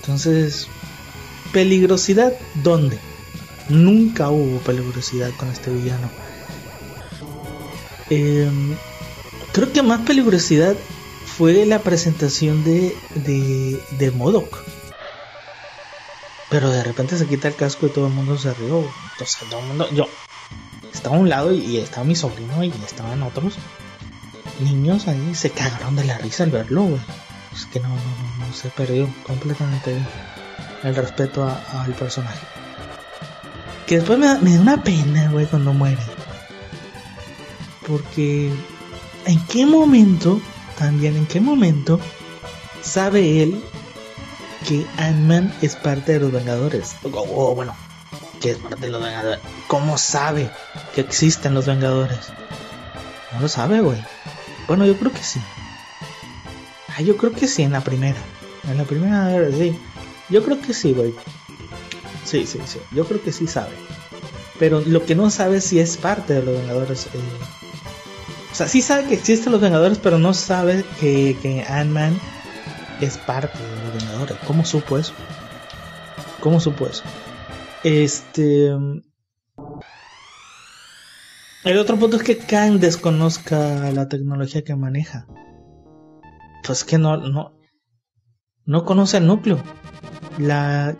Entonces, 0.00 0.68
peligrosidad, 1.52 2.32
¿dónde? 2.62 2.98
Nunca 3.68 4.30
hubo 4.30 4.58
peligrosidad 4.60 5.30
con 5.36 5.50
este 5.50 5.70
villano. 5.72 6.08
Em, 8.08 8.76
creo 9.52 9.72
que 9.72 9.82
más 9.82 10.00
peligrosidad 10.02 10.76
fue 11.36 11.66
la 11.66 11.80
presentación 11.80 12.62
de, 12.64 12.96
de, 13.16 13.80
de 13.98 14.10
Modoc. 14.12 14.62
Pero 16.48 16.70
de 16.70 16.84
repente 16.84 17.18
se 17.18 17.26
quita 17.26 17.48
el 17.48 17.56
casco 17.56 17.86
y 17.86 17.90
todo 17.90 18.06
el 18.06 18.12
mundo 18.12 18.38
se 18.38 18.54
rió. 18.54 18.88
Entonces 19.12 19.38
todo 19.50 19.60
el 19.60 19.66
mundo, 19.66 19.88
yo 19.92 20.06
estaba 21.06 21.18
a 21.18 21.20
un 21.20 21.28
lado 21.28 21.52
y, 21.52 21.76
estaba 21.76 22.04
mi 22.04 22.16
sobrino 22.16 22.64
y 22.64 22.72
estaban 22.84 23.22
otros 23.22 23.54
niños 24.58 25.06
ahí. 25.06 25.36
Se 25.36 25.50
cagaron 25.50 25.94
de 25.94 26.02
la 26.02 26.18
risa 26.18 26.42
al 26.42 26.50
verlo, 26.50 26.82
güey. 26.82 27.00
Es 27.54 27.64
que 27.66 27.78
no, 27.78 27.88
no, 27.88 27.94
no, 27.94 28.52
se 28.52 28.70
perdió 28.70 29.08
completamente 29.24 29.96
el 30.82 30.96
respeto 30.96 31.48
al 31.74 31.92
personaje. 31.92 32.44
Que 33.86 33.98
después 33.98 34.18
me 34.18 34.26
da, 34.26 34.38
me 34.40 34.56
da 34.56 34.60
una 34.60 34.82
pena, 34.82 35.30
güey, 35.30 35.46
cuando 35.46 35.72
muere. 35.72 36.02
Porque 37.86 38.50
en 39.26 39.46
qué 39.46 39.64
momento, 39.64 40.40
también 40.76 41.14
en 41.14 41.26
qué 41.26 41.40
momento, 41.40 42.00
sabe 42.82 43.44
él 43.44 43.62
que 44.66 44.84
Ant-Man 44.96 45.54
es 45.62 45.76
parte 45.76 46.14
de 46.14 46.18
los 46.18 46.32
Vengadores. 46.32 46.96
O, 47.04 47.54
bueno, 47.54 47.76
que 48.40 48.52
es 48.52 48.58
parte 48.58 48.86
de 48.86 48.90
los 48.90 49.02
Vengadores. 49.02 49.40
¿Cómo 49.66 49.98
sabe 49.98 50.50
que 50.94 51.00
existen 51.00 51.54
los 51.54 51.66
Vengadores? 51.66 52.28
No 53.34 53.40
lo 53.40 53.48
sabe, 53.48 53.80
güey. 53.80 54.02
Bueno, 54.66 54.86
yo 54.86 54.96
creo 54.96 55.12
que 55.12 55.22
sí. 55.22 55.40
Ah, 56.96 57.02
yo 57.02 57.16
creo 57.16 57.32
que 57.32 57.46
sí, 57.46 57.62
en 57.62 57.72
la 57.72 57.82
primera. 57.82 58.18
En 58.68 58.78
la 58.78 58.84
primera, 58.84 59.50
sí. 59.50 59.78
Yo 60.28 60.44
creo 60.44 60.60
que 60.60 60.74
sí, 60.74 60.92
güey. 60.92 61.14
Sí, 62.24 62.46
sí, 62.46 62.60
sí. 62.66 62.80
Yo 62.92 63.06
creo 63.06 63.22
que 63.22 63.32
sí 63.32 63.46
sabe. 63.46 63.70
Pero 64.58 64.80
lo 64.80 65.04
que 65.04 65.14
no 65.14 65.30
sabe 65.30 65.60
si 65.60 65.78
es 65.78 65.96
parte 65.96 66.34
de 66.34 66.42
los 66.42 66.58
Vengadores. 66.58 67.06
Eh. 67.06 67.20
O 68.50 68.54
sea, 68.54 68.66
sí 68.66 68.80
sabe 68.82 69.06
que 69.06 69.14
existen 69.14 69.52
los 69.52 69.60
Vengadores, 69.60 69.98
pero 69.98 70.18
no 70.18 70.32
sabe 70.34 70.84
que, 70.98 71.36
que 71.42 71.64
Ant-Man 71.68 72.18
es 73.00 73.18
parte 73.18 73.58
de 73.58 73.84
los 73.84 74.02
Vengadores. 74.02 74.36
¿Cómo 74.46 74.64
supo 74.64 74.98
eso? 74.98 75.12
¿Cómo 76.40 76.60
supo 76.60 76.86
eso? 76.86 77.02
Este. 77.82 78.70
El 81.64 81.78
otro 81.78 81.96
punto 81.96 82.16
es 82.16 82.22
que 82.22 82.38
Kang 82.38 82.78
desconozca 82.78 83.90
la 83.90 84.08
tecnología 84.08 84.62
que 84.62 84.76
maneja. 84.76 85.26
Pues 86.64 86.84
que 86.84 86.98
no, 86.98 87.16
no, 87.16 87.58
no 88.64 88.84
conoce 88.84 89.18
el 89.18 89.26
núcleo. 89.26 89.62
La, 90.38 90.96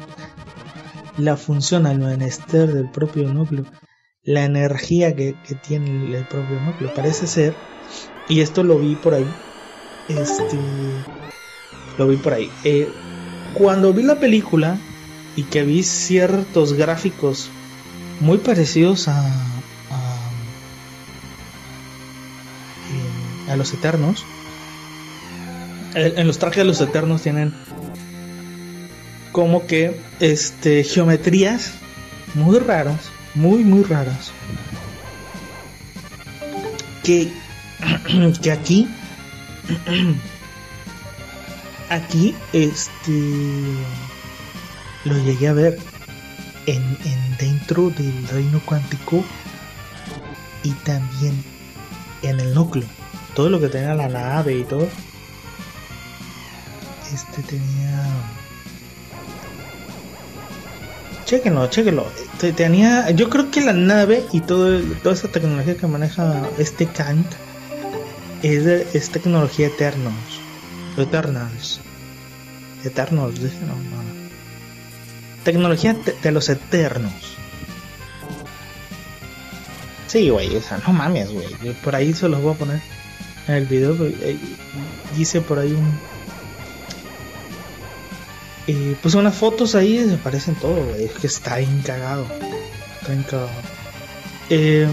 la 1.19 1.37
función, 1.37 1.87
el 1.87 1.99
menester 1.99 2.73
del 2.73 2.91
propio 2.91 3.33
núcleo. 3.33 3.65
La 4.23 4.45
energía 4.45 5.15
que, 5.15 5.37
que 5.47 5.55
tiene 5.55 6.17
el 6.17 6.27
propio 6.27 6.61
núcleo. 6.61 6.93
Parece 6.95 7.27
ser, 7.27 7.55
y 8.29 8.41
esto 8.41 8.65
lo 8.65 8.79
vi 8.79 8.97
por 8.97 9.15
ahí. 9.15 9.27
Este 10.09 10.59
lo 11.99 12.07
vi 12.09 12.17
por 12.17 12.35
ahí. 12.35 12.51
Eh, 12.65 12.89
cuando 13.55 13.93
vi 13.93 14.03
la 14.03 14.17
película 14.17 14.79
y 15.37 15.45
que 15.45 15.63
vi 15.63 15.83
ciertos 15.83 16.73
gráficos 16.73 17.51
muy 18.21 18.39
parecidos 18.39 19.09
a, 19.09 19.21
a, 19.91 20.31
a 23.53 23.57
los 23.57 23.73
Eternos, 23.75 24.25
en 25.95 26.27
los 26.27 26.39
trajes 26.39 26.59
de 26.59 26.65
los 26.65 26.81
Eternos 26.81 27.23
tienen 27.23 27.55
como 29.33 29.67
que 29.67 30.01
este 30.21 30.83
geometrías 30.85 31.73
muy 32.35 32.59
raras, 32.59 33.11
muy 33.35 33.65
muy 33.65 33.83
raras. 33.83 34.31
Que, 37.03 37.31
que 38.43 38.51
aquí 38.51 38.89
aquí 41.91 42.35
este 42.53 43.13
lo 45.07 45.19
llegué 45.19 45.49
a 45.49 45.53
ver 45.53 45.79
en, 46.67 46.83
en, 47.05 47.37
dentro 47.39 47.91
del 47.91 48.29
reino 48.29 48.61
cuántico 48.65 49.25
y 50.63 50.71
también 50.85 51.35
en 52.23 52.41
el 52.41 52.55
núcleo 52.55 52.87
todo 53.35 53.51
lo 53.51 53.61
que 53.61 53.69
tenía 53.69 53.95
la 53.95 54.09
nave 54.09 54.59
y 54.59 54.65
todo 54.65 54.89
este 57.13 57.43
tenía 57.43 58.05
chequenlo 61.25 61.67
chequenlo 61.69 62.07
tenía 62.57 63.11
yo 63.11 63.31
creo 63.31 63.51
que 63.51 63.61
la 63.61 63.73
nave 63.73 64.25
y 64.33 64.41
todo 64.41 64.81
toda 65.03 65.15
esa 65.15 65.29
tecnología 65.29 65.77
que 65.77 65.87
maneja 65.87 66.49
este 66.59 66.87
Kang 66.87 67.25
es, 68.43 68.67
es 68.95 69.11
tecnología 69.11 69.69
eternos 69.69 70.47
Eternals. 70.97 71.81
Eternos, 72.85 73.35
dije, 73.35 73.59
no. 73.67 74.26
Tecnología 75.47 75.95
de, 76.25 76.33
los 76.33 76.49
eternos. 76.49 77.13
Sí, 80.09 80.29
güey, 80.29 80.57
o 80.57 80.61
sea, 80.61 80.79
no 80.85 80.93
mames, 80.93 81.31
güey. 81.31 81.47
Por 81.85 81.95
ahí 81.95 82.13
se 82.15 82.29
los 82.29 82.43
voy 82.43 82.55
a 82.55 82.59
poner 82.59 82.83
en 83.47 83.55
el 83.55 83.67
video. 83.67 83.97
Hice 85.17 85.41
por 85.41 85.61
ahí 85.61 85.71
un. 85.71 86.01
Eh, 88.67 88.97
puse 89.01 89.19
unas 89.19 89.37
fotos 89.37 89.77
ahí 89.77 90.05
se 90.09 90.17
parecen 90.17 90.57
todo, 90.57 90.85
güey. 90.85 91.05
Es 91.05 91.13
que 91.13 91.29
está 91.29 91.61
encagado. 91.61 92.27
Está 93.01 93.13
encagado. 93.13 93.49
Eh, 94.51 94.89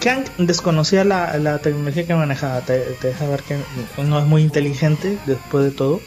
Kang 0.00 0.26
desconocía 0.38 1.02
la, 1.02 1.58
tecnología 1.58 2.06
que 2.06 2.14
manejaba, 2.14 2.60
te, 2.60 2.84
deja 3.02 3.26
ver 3.26 3.42
que 3.42 3.56
no 4.00 4.20
es 4.20 4.26
muy 4.26 4.42
inteligente 4.42 5.18
después 5.26 5.64
de 5.64 5.70
todo. 5.72 6.00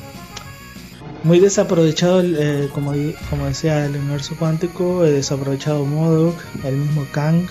Muy 1.25 1.39
desaprovechado, 1.39 2.21
eh, 2.21 2.69
como, 2.71 2.93
como 3.31 3.47
decía 3.47 3.83
el 3.87 3.95
universo 3.95 4.35
cuántico, 4.37 5.01
desaprovechado 5.01 5.83
Modok, 5.83 6.39
el 6.63 6.75
mismo 6.75 7.07
Kang. 7.11 7.47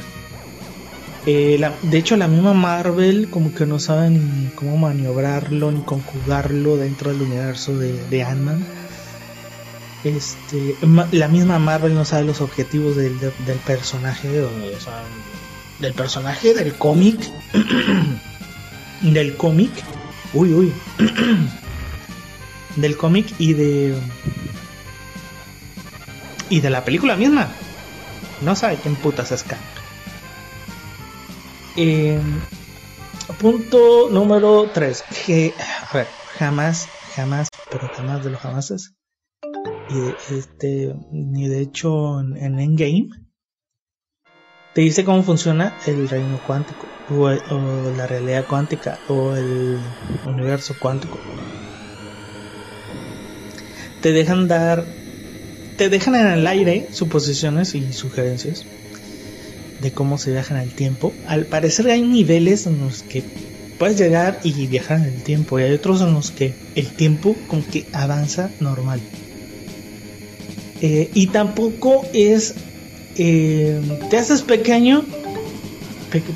Eh, 1.26 1.60
de 1.82 1.98
hecho, 1.98 2.16
la 2.16 2.28
misma 2.28 2.54
Marvel 2.54 3.28
como 3.30 3.52
que 3.52 3.66
no 3.66 3.80
sabe 3.80 4.10
ni 4.10 4.46
cómo 4.50 4.76
maniobrarlo 4.76 5.72
ni 5.72 5.80
conjugarlo 5.80 6.76
dentro 6.76 7.10
del 7.12 7.22
universo 7.22 7.76
de, 7.76 8.00
de 8.10 8.22
Ant-Man. 8.22 8.64
Este, 10.04 10.76
la 11.10 11.26
misma 11.26 11.58
Marvel 11.58 11.96
no 11.96 12.04
sabe 12.04 12.22
los 12.22 12.40
objetivos 12.42 12.94
del, 12.94 13.18
personaje, 13.66 14.40
o 14.40 14.50
del 15.80 15.94
personaje 15.94 16.54
del 16.54 16.74
cómic 16.74 17.18
del 19.00 19.36
cómic 19.36 19.72
uy 20.32 20.54
uy 20.54 20.72
del 22.76 22.96
cómic 22.96 23.34
y 23.38 23.54
de 23.54 23.98
y 26.48 26.60
de 26.60 26.70
la 26.70 26.84
película 26.84 27.16
misma 27.16 27.48
no 28.42 28.54
sabe 28.56 28.76
quién 28.82 28.96
putas 28.96 29.32
es 29.32 29.42
Kang 29.44 29.60
eh, 31.76 32.20
punto 33.40 34.08
número 34.10 34.70
3 34.72 35.04
que 35.26 35.54
a 35.58 35.96
ver 35.96 36.08
jamás 36.38 36.88
jamás 37.14 37.48
pero 37.70 37.88
jamás 37.88 38.24
de 38.24 38.30
los 38.30 38.40
jamases 38.40 38.94
y 39.90 40.08
este 40.34 40.94
ni 41.10 41.48
de 41.48 41.60
hecho 41.60 42.20
en, 42.20 42.36
en 42.36 42.58
Endgame 42.58 43.08
te 44.74 44.80
dice 44.80 45.04
cómo 45.04 45.22
funciona 45.22 45.78
el 45.86 46.08
reino 46.08 46.40
cuántico 46.44 46.88
o, 47.10 47.30
la 47.96 48.06
realidad 48.06 48.44
cuántica 48.48 48.98
o 49.08 49.34
el 49.34 49.78
universo 50.26 50.74
cuántico. 50.80 51.18
Te 54.04 54.12
dejan 54.12 54.48
dar, 54.48 54.84
te 55.78 55.88
dejan 55.88 56.14
en 56.14 56.26
el 56.26 56.46
aire 56.46 56.88
suposiciones 56.92 57.74
y 57.74 57.90
sugerencias 57.94 58.66
de 59.80 59.92
cómo 59.92 60.18
se 60.18 60.30
viaja 60.30 60.54
en 60.54 60.60
el 60.60 60.74
tiempo. 60.74 61.14
Al 61.26 61.46
parecer 61.46 61.90
hay 61.90 62.02
niveles 62.02 62.66
en 62.66 62.80
los 62.80 63.02
que 63.02 63.22
puedes 63.78 63.96
llegar 63.96 64.40
y 64.44 64.66
viajar 64.66 64.98
en 64.98 65.04
el 65.04 65.22
tiempo 65.22 65.58
y 65.58 65.62
hay 65.62 65.72
otros 65.72 66.02
en 66.02 66.12
los 66.12 66.32
que 66.32 66.52
el 66.74 66.88
tiempo 66.88 67.34
con 67.48 67.62
que 67.62 67.86
avanza 67.94 68.50
normal. 68.60 69.00
Eh, 70.82 71.08
y 71.14 71.28
tampoco 71.28 72.06
es 72.12 72.56
eh, 73.16 73.80
te 74.10 74.18
haces 74.18 74.42
pequeño, 74.42 75.02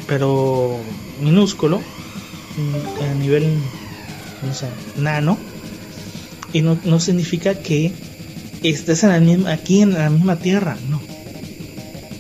pero 0.07 0.79
minúsculo, 1.21 1.81
mm, 2.57 3.03
a 3.03 3.15
nivel 3.23 3.59
nano, 4.97 5.37
y 6.53 6.63
no, 6.63 7.01
significa 7.01 7.55
que 7.55 7.93
estés 8.63 9.05
en 9.05 9.11
el 9.11 9.23
mismo, 9.23 9.49
aquí 9.49 9.83
en 9.83 9.95
la 9.95 10.11
misma 10.11 10.37
tierra. 10.37 10.77
No. 10.89 11.01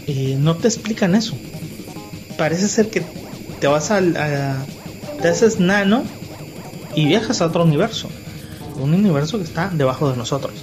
Eh, 0.07 0.37
no 0.39 0.57
te 0.57 0.69
explican 0.69 1.15
eso. 1.15 1.37
Parece 2.37 2.69
ser 2.69 2.89
que 2.89 3.03
te 3.61 3.67
vas 3.67 3.91
a, 3.91 3.99
a 3.99 4.67
te 5.21 5.29
haces 5.29 5.59
nano 5.59 6.05
y 6.95 7.07
viajas 7.07 7.41
a 7.41 7.47
otro 7.47 7.65
universo. 7.65 8.09
Un 8.81 8.95
universo 8.95 9.39
que 9.39 9.45
está 9.45 9.71
debajo 9.71 10.11
de 10.11 10.17
nosotros. 10.17 10.55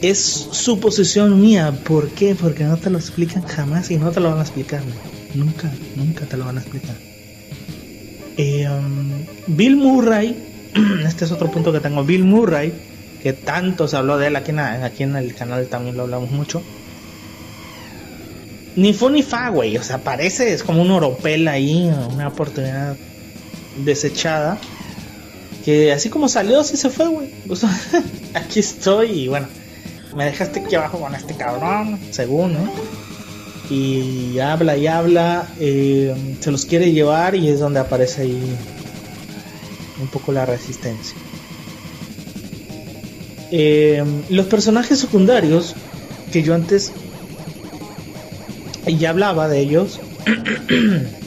Es 0.00 0.18
suposición 0.18 1.40
mía. 1.40 1.72
¿Por 1.84 2.10
qué? 2.10 2.34
Porque 2.34 2.64
no 2.64 2.76
te 2.76 2.90
lo 2.90 2.98
explican 2.98 3.42
jamás 3.42 3.90
y 3.90 3.96
no 3.96 4.10
te 4.10 4.20
lo 4.20 4.30
van 4.30 4.38
a 4.38 4.42
explicar. 4.42 4.82
Nunca, 5.34 5.72
nunca 5.96 6.26
te 6.26 6.36
lo 6.36 6.44
van 6.44 6.58
a 6.58 6.60
explicar. 6.60 6.96
Eh, 8.36 8.66
um, 8.68 9.26
Bill 9.46 9.76
Murray, 9.76 10.36
este 11.06 11.24
es 11.24 11.32
otro 11.32 11.50
punto 11.50 11.72
que 11.72 11.80
tengo. 11.80 12.04
Bill 12.04 12.24
Murray, 12.24 12.72
que 13.22 13.32
tanto 13.32 13.88
se 13.88 13.96
habló 13.96 14.18
de 14.18 14.28
él 14.28 14.36
aquí 14.36 14.50
en, 14.50 14.60
aquí 14.60 15.02
en 15.02 15.16
el 15.16 15.34
canal 15.34 15.66
también 15.66 15.96
lo 15.96 16.04
hablamos 16.04 16.30
mucho. 16.30 16.62
Ni 18.74 18.94
fue 18.94 19.12
ni 19.12 19.22
fa, 19.22 19.50
güey. 19.50 19.76
O 19.76 19.82
sea, 19.82 19.98
parece, 19.98 20.52
es 20.52 20.62
como 20.62 20.82
un 20.82 20.90
oropel 20.90 21.46
ahí, 21.48 21.90
una 22.10 22.28
oportunidad 22.28 22.96
desechada. 23.84 24.58
Que 25.64 25.92
así 25.92 26.08
como 26.08 26.28
salió, 26.28 26.60
así 26.60 26.76
se 26.76 26.90
fue, 26.90 27.06
güey. 27.06 27.30
aquí 28.34 28.60
estoy 28.60 29.10
y 29.10 29.28
bueno, 29.28 29.46
me 30.16 30.24
dejaste 30.24 30.60
aquí 30.60 30.74
abajo 30.74 30.98
con 30.98 31.14
este 31.14 31.36
cabrón, 31.36 32.00
según, 32.10 32.54
¿no? 32.54 32.72
Y 33.70 34.38
habla 34.40 34.76
y 34.76 34.86
habla, 34.86 35.46
eh, 35.60 36.14
se 36.40 36.50
los 36.50 36.66
quiere 36.66 36.92
llevar 36.92 37.34
y 37.34 37.48
es 37.48 37.60
donde 37.60 37.80
aparece 37.80 38.22
ahí 38.22 38.56
un 40.02 40.08
poco 40.08 40.32
la 40.32 40.44
resistencia. 40.44 41.16
Eh, 43.50 44.02
los 44.30 44.46
personajes 44.46 44.98
secundarios 44.98 45.74
que 46.32 46.42
yo 46.42 46.54
antes 46.54 46.92
ya 48.86 49.10
hablaba 49.10 49.48
de 49.48 49.60
ellos. 49.60 50.00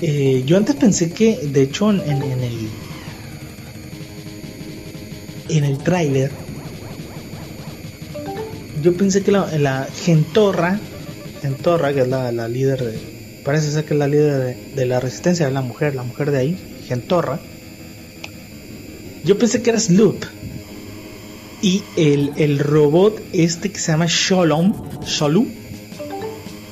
Eh, 0.00 0.44
yo 0.46 0.56
antes 0.56 0.76
pensé 0.76 1.10
que, 1.10 1.36
de 1.38 1.62
hecho, 1.62 1.90
en, 1.90 1.98
el 1.98 2.68
en 5.48 5.64
el 5.64 5.78
tráiler, 5.78 6.30
yo 8.80 8.96
pensé 8.96 9.24
que 9.24 9.32
la, 9.32 9.46
la 9.58 9.88
Gentorra, 9.92 10.78
Gentorra, 11.42 11.92
que 11.92 12.02
es 12.02 12.08
la, 12.08 12.30
líder 12.46 12.84
de, 12.84 12.98
parece 13.44 13.72
ser 13.72 13.86
que 13.86 13.94
es 13.94 13.98
la 13.98 14.06
líder 14.06 14.56
de, 14.76 14.86
la 14.86 15.00
resistencia, 15.00 15.46
de 15.46 15.52
la 15.52 15.62
mujer, 15.62 15.96
la 15.96 16.04
mujer 16.04 16.30
de 16.30 16.38
ahí, 16.38 16.58
Gentorra. 16.86 17.40
Yo 19.28 19.36
pensé 19.36 19.60
que 19.60 19.68
era 19.68 19.78
Sloop. 19.78 20.24
Y 21.60 21.82
el, 21.96 22.32
el 22.36 22.58
robot 22.58 23.20
este 23.34 23.70
que 23.70 23.78
se 23.78 23.92
llama 23.92 24.06
Sholom, 24.08 24.72
Sholom, 25.04 25.48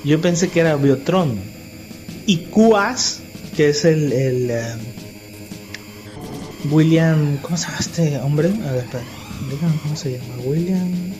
yo 0.04 0.20
pensé 0.22 0.48
que 0.48 0.60
era 0.60 0.76
Biotron. 0.76 1.38
Y 2.24 2.46
Quas, 2.46 3.20
que 3.54 3.68
es 3.68 3.84
el, 3.84 4.10
el 4.10 4.50
eh, 4.50 4.74
William. 6.70 7.36
¿Cómo 7.42 7.58
se 7.58 7.66
llama 7.66 7.78
este 7.78 8.18
hombre? 8.20 8.48
A 8.48 8.72
ver, 8.72 8.84
espera. 8.84 9.04
Cómo 9.82 9.94
se 9.94 10.12
llama. 10.12 10.34
William. 10.46 11.12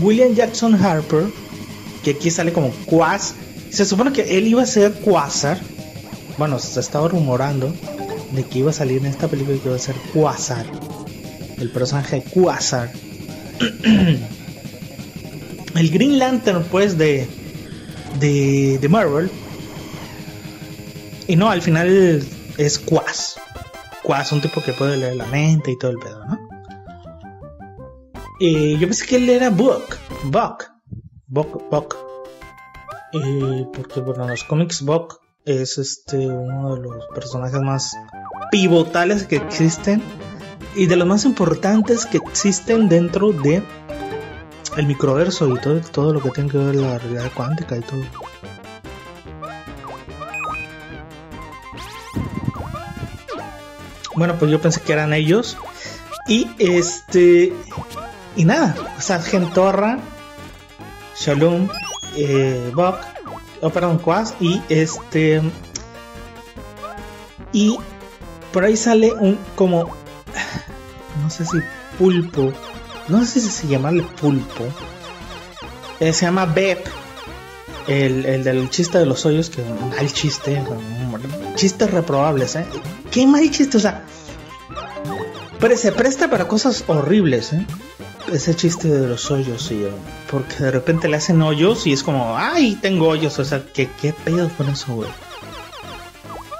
William 0.00 0.34
Jackson 0.36 0.76
Harper, 0.76 1.24
que 2.04 2.12
aquí 2.12 2.30
sale 2.30 2.52
como 2.52 2.70
Quas. 2.86 3.34
Se 3.70 3.84
supone 3.84 4.12
que 4.12 4.38
él 4.38 4.46
iba 4.46 4.62
a 4.62 4.66
ser 4.66 4.92
Quasar. 4.92 5.58
Bueno, 6.40 6.58
se 6.58 6.80
estaba 6.80 7.06
rumorando 7.06 7.70
de 8.32 8.44
que 8.44 8.60
iba 8.60 8.70
a 8.70 8.72
salir 8.72 8.96
en 8.96 9.04
esta 9.04 9.28
película 9.28 9.58
y 9.58 9.58
que 9.58 9.68
iba 9.68 9.76
a 9.76 9.78
ser 9.78 9.94
Quasar. 10.14 10.64
El 11.58 11.70
personaje 11.70 12.24
Quasar. 12.32 12.90
el 15.74 15.90
Green 15.90 16.18
Lantern, 16.18 16.64
pues, 16.70 16.96
de, 16.96 17.28
de, 18.20 18.78
de 18.80 18.88
Marvel. 18.88 19.30
Y 21.28 21.36
no, 21.36 21.50
al 21.50 21.60
final 21.60 22.24
es 22.56 22.78
Quas. 22.78 23.38
Quas, 24.02 24.32
un 24.32 24.40
tipo 24.40 24.62
que 24.62 24.72
puede 24.72 24.96
leer 24.96 25.16
la 25.16 25.26
mente 25.26 25.72
y 25.72 25.78
todo 25.78 25.90
el 25.90 25.98
pedo, 25.98 26.24
¿no? 26.24 26.38
Y 28.38 28.78
yo 28.78 28.88
pensé 28.88 29.04
que 29.04 29.16
él 29.16 29.28
era 29.28 29.50
Buck. 29.50 29.94
Buck. 30.24 30.70
Buck, 31.26 31.68
Buck. 31.70 31.98
porque, 33.74 34.00
bueno, 34.00 34.24
en 34.24 34.30
los 34.30 34.44
cómics 34.44 34.80
Buck 34.80 35.20
es 35.44 35.78
este 35.78 36.16
uno 36.26 36.76
de 36.76 36.82
los 36.82 37.06
personajes 37.14 37.60
más 37.60 37.96
pivotales 38.50 39.24
que 39.24 39.36
existen 39.36 40.02
y 40.74 40.86
de 40.86 40.96
los 40.96 41.06
más 41.06 41.24
importantes 41.24 42.06
que 42.06 42.18
existen 42.18 42.88
dentro 42.88 43.32
de 43.32 43.62
el 44.76 44.86
microverso 44.86 45.48
y 45.54 45.58
todo, 45.58 45.80
todo 45.80 46.12
lo 46.12 46.22
que 46.22 46.30
tiene 46.30 46.50
que 46.50 46.58
ver 46.58 46.76
la 46.76 46.98
realidad 46.98 47.30
cuántica 47.34 47.76
y 47.76 47.80
todo. 47.80 48.02
Bueno, 54.16 54.36
pues 54.38 54.50
yo 54.50 54.60
pensé 54.60 54.80
que 54.82 54.92
eran 54.92 55.12
ellos. 55.12 55.56
Y 56.26 56.50
este. 56.58 57.52
Y 58.36 58.44
nada, 58.44 58.76
o 58.96 59.00
sea, 59.00 59.20
Gentorra, 59.20 59.98
Shalom, 61.16 61.68
eh, 62.16 62.70
oh, 63.60 63.70
perdón, 63.70 63.98
Quas, 63.98 64.34
y 64.40 64.60
este. 64.68 65.42
Y 67.52 67.76
por 68.52 68.64
ahí 68.64 68.76
sale 68.76 69.12
un 69.12 69.38
como. 69.56 69.94
No 71.22 71.30
sé 71.30 71.44
si 71.44 71.58
pulpo 71.98 72.52
no 73.10 73.26
sé 73.26 73.40
si 73.40 73.50
se 73.50 73.66
llama 73.66 73.90
el 73.90 74.04
pulpo, 74.04 74.64
eh, 75.98 76.12
se 76.12 76.26
llama 76.26 76.46
Bep, 76.46 76.86
el, 77.88 78.44
del 78.44 78.70
chiste 78.70 78.98
de 78.98 79.06
los 79.06 79.26
hoyos, 79.26 79.50
que 79.50 79.62
mal 79.64 80.12
chiste, 80.12 80.62
chistes 81.56 81.90
reprobables, 81.90 82.54
¿eh? 82.54 82.64
Qué 83.10 83.26
mal 83.26 83.50
chiste, 83.50 83.76
o 83.76 83.80
sea, 83.80 84.04
pero 85.58 85.76
se 85.76 85.90
presta 85.90 86.30
para 86.30 86.46
cosas 86.46 86.84
horribles, 86.86 87.52
¿eh? 87.52 87.66
Ese 88.32 88.54
chiste 88.54 88.88
de 88.88 89.08
los 89.08 89.30
hoyos, 89.30 89.70
y, 89.72 89.86
porque 90.30 90.56
de 90.56 90.70
repente 90.70 91.08
le 91.08 91.16
hacen 91.16 91.42
hoyos 91.42 91.86
y 91.86 91.92
es 91.92 92.02
como, 92.02 92.36
ay, 92.36 92.78
tengo 92.80 93.08
hoyos, 93.08 93.38
o 93.38 93.44
sea, 93.44 93.64
¿qué, 93.74 93.88
qué 94.00 94.12
pedo 94.12 94.48
con 94.56 94.68
eso, 94.68 94.94
güey? 94.94 95.10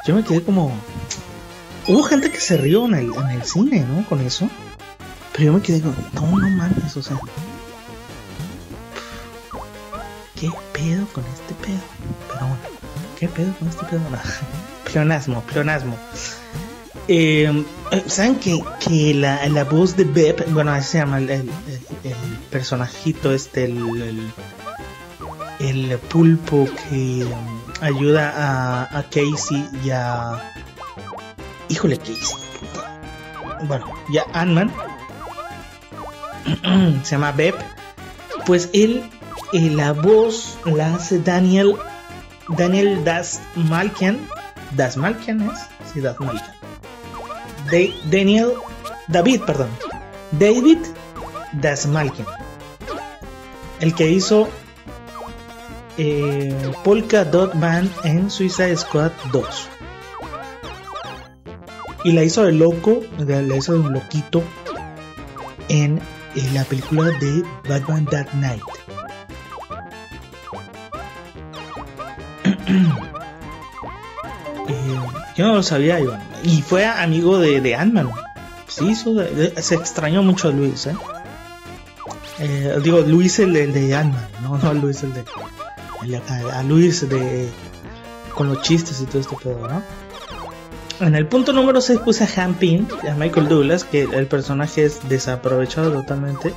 Yo 0.07 0.15
me 0.15 0.25
quedé 0.25 0.43
como... 0.43 0.73
Hubo 1.87 2.03
gente 2.03 2.31
que 2.31 2.41
se 2.41 2.57
rió 2.57 2.87
en 2.87 2.95
el, 2.95 3.15
en 3.15 3.31
el 3.31 3.45
cine, 3.45 3.85
¿no? 3.85 4.05
Con 4.09 4.21
eso. 4.21 4.51
Pero 5.33 5.45
yo 5.45 5.53
me 5.53 5.63
quedé 5.63 5.81
como, 5.81 6.39
no, 6.39 6.39
no 6.39 6.57
mames, 6.57 6.97
o 6.97 7.03
sea. 7.03 7.19
¿Qué 10.35 10.51
pedo 10.73 11.07
con 11.13 11.25
este 11.27 11.55
pedo? 11.55 11.81
Pero 12.29 12.41
bueno, 12.41 12.63
¿qué 13.19 13.29
pedo 13.29 13.55
con 13.59 13.69
este 13.69 13.85
pedo? 13.85 14.01
pleonasmo, 14.85 15.43
pleonasmo. 15.43 15.97
Eh, 17.13 17.65
¿Saben 18.07 18.37
que, 18.37 18.63
que 18.79 19.15
la, 19.15 19.45
la, 19.49 19.65
voz 19.65 19.97
de 19.97 20.05
Beb, 20.05 20.49
bueno, 20.53 20.71
así 20.71 20.93
se 20.93 20.99
llama 20.99 21.19
el, 21.19 21.51
personajito 22.51 23.33
este, 23.33 23.65
el, 23.65 24.33
el, 25.59 25.99
pulpo 25.99 26.69
que 26.89 27.25
um, 27.25 27.63
ayuda 27.81 28.33
a, 28.37 28.97
a 28.97 29.03
Casey 29.03 29.69
y 29.83 29.91
a... 29.91 30.53
Híjole, 31.69 31.99
Casey. 31.99 32.37
Bueno, 33.65 33.93
ya 34.13 34.23
Ant-Man 34.33 34.73
se 37.03 37.11
llama 37.11 37.33
Beb, 37.33 37.57
pues 38.47 38.71
él, 38.73 39.03
eh, 39.53 39.69
la 39.69 39.95
voz 39.95 40.57
la 40.65 40.95
hace 40.95 41.19
Daniel, 41.19 41.75
Daniel 42.57 43.03
Das 43.03 43.41
Malkian, 43.57 44.21
Das 44.77 44.97
Malkian 44.97 45.41
es, 45.51 45.59
sí, 45.93 46.01
Das 46.01 46.17
Malkian. 46.21 46.60
Daniel, 48.11 48.53
David, 49.09 49.43
perdón, 49.43 49.69
David 50.33 50.79
Das 51.53 51.87
Malkian, 51.87 52.27
el 53.81 53.95
que 53.95 54.11
hizo 54.11 54.49
eh, 55.99 56.55
Polka 56.85 57.25
Dot 57.25 57.59
Band 57.59 57.91
en 58.05 58.31
Suicide 58.31 58.77
Squad 58.77 59.13
2. 59.33 59.69
Y 62.05 62.13
la 62.13 62.25
hizo 62.25 62.45
de 62.45 62.53
loco, 62.53 63.01
la 63.19 63.57
hizo 63.57 63.75
de 63.75 63.81
un 63.81 63.93
loquito 63.93 64.43
en 65.69 66.01
en 66.35 66.55
la 66.55 66.65
película 66.65 67.11
de 67.19 67.43
Batman 67.69 68.07
Dark 68.11 68.31
Knight. 68.31 68.63
Yo 75.41 75.47
no 75.47 75.55
lo 75.55 75.63
sabía, 75.63 75.99
Iván. 75.99 76.21
Y 76.43 76.61
fue 76.61 76.85
amigo 76.85 77.39
de, 77.39 77.63
de 77.63 77.75
Ant-Man. 77.75 78.11
Sí, 78.69 78.95
se 78.95 79.75
extrañó 79.75 80.23
mucho 80.23 80.49
a 80.49 80.51
Luis, 80.51 80.87
¿eh? 80.87 80.95
eh 82.41 82.79
digo, 82.83 83.01
Luis 83.01 83.39
el, 83.39 83.55
de 83.55 83.95
Ant-Man, 83.95 84.29
no, 84.43 84.59
no 84.63 84.75
Luis 84.75 85.03
el 85.03 85.15
de. 85.15 85.25
a 86.53 86.63
Luis 86.63 87.09
de. 87.09 87.49
con 88.35 88.51
los 88.51 88.61
chistes 88.61 89.01
y 89.01 89.07
todo 89.07 89.21
este 89.21 89.37
pedo, 89.43 89.67
¿no? 89.67 89.83
En 91.07 91.15
el 91.15 91.27
punto 91.27 91.55
número 91.55 91.81
6 91.81 92.01
puse 92.01 92.25
a 92.25 92.45
Han 92.45 92.59
a 93.11 93.15
Michael 93.15 93.49
Douglas, 93.49 93.85
que 93.85 94.03
el 94.03 94.27
personaje 94.27 94.85
es 94.85 95.09
desaprovechado 95.09 95.91
totalmente. 95.91 96.53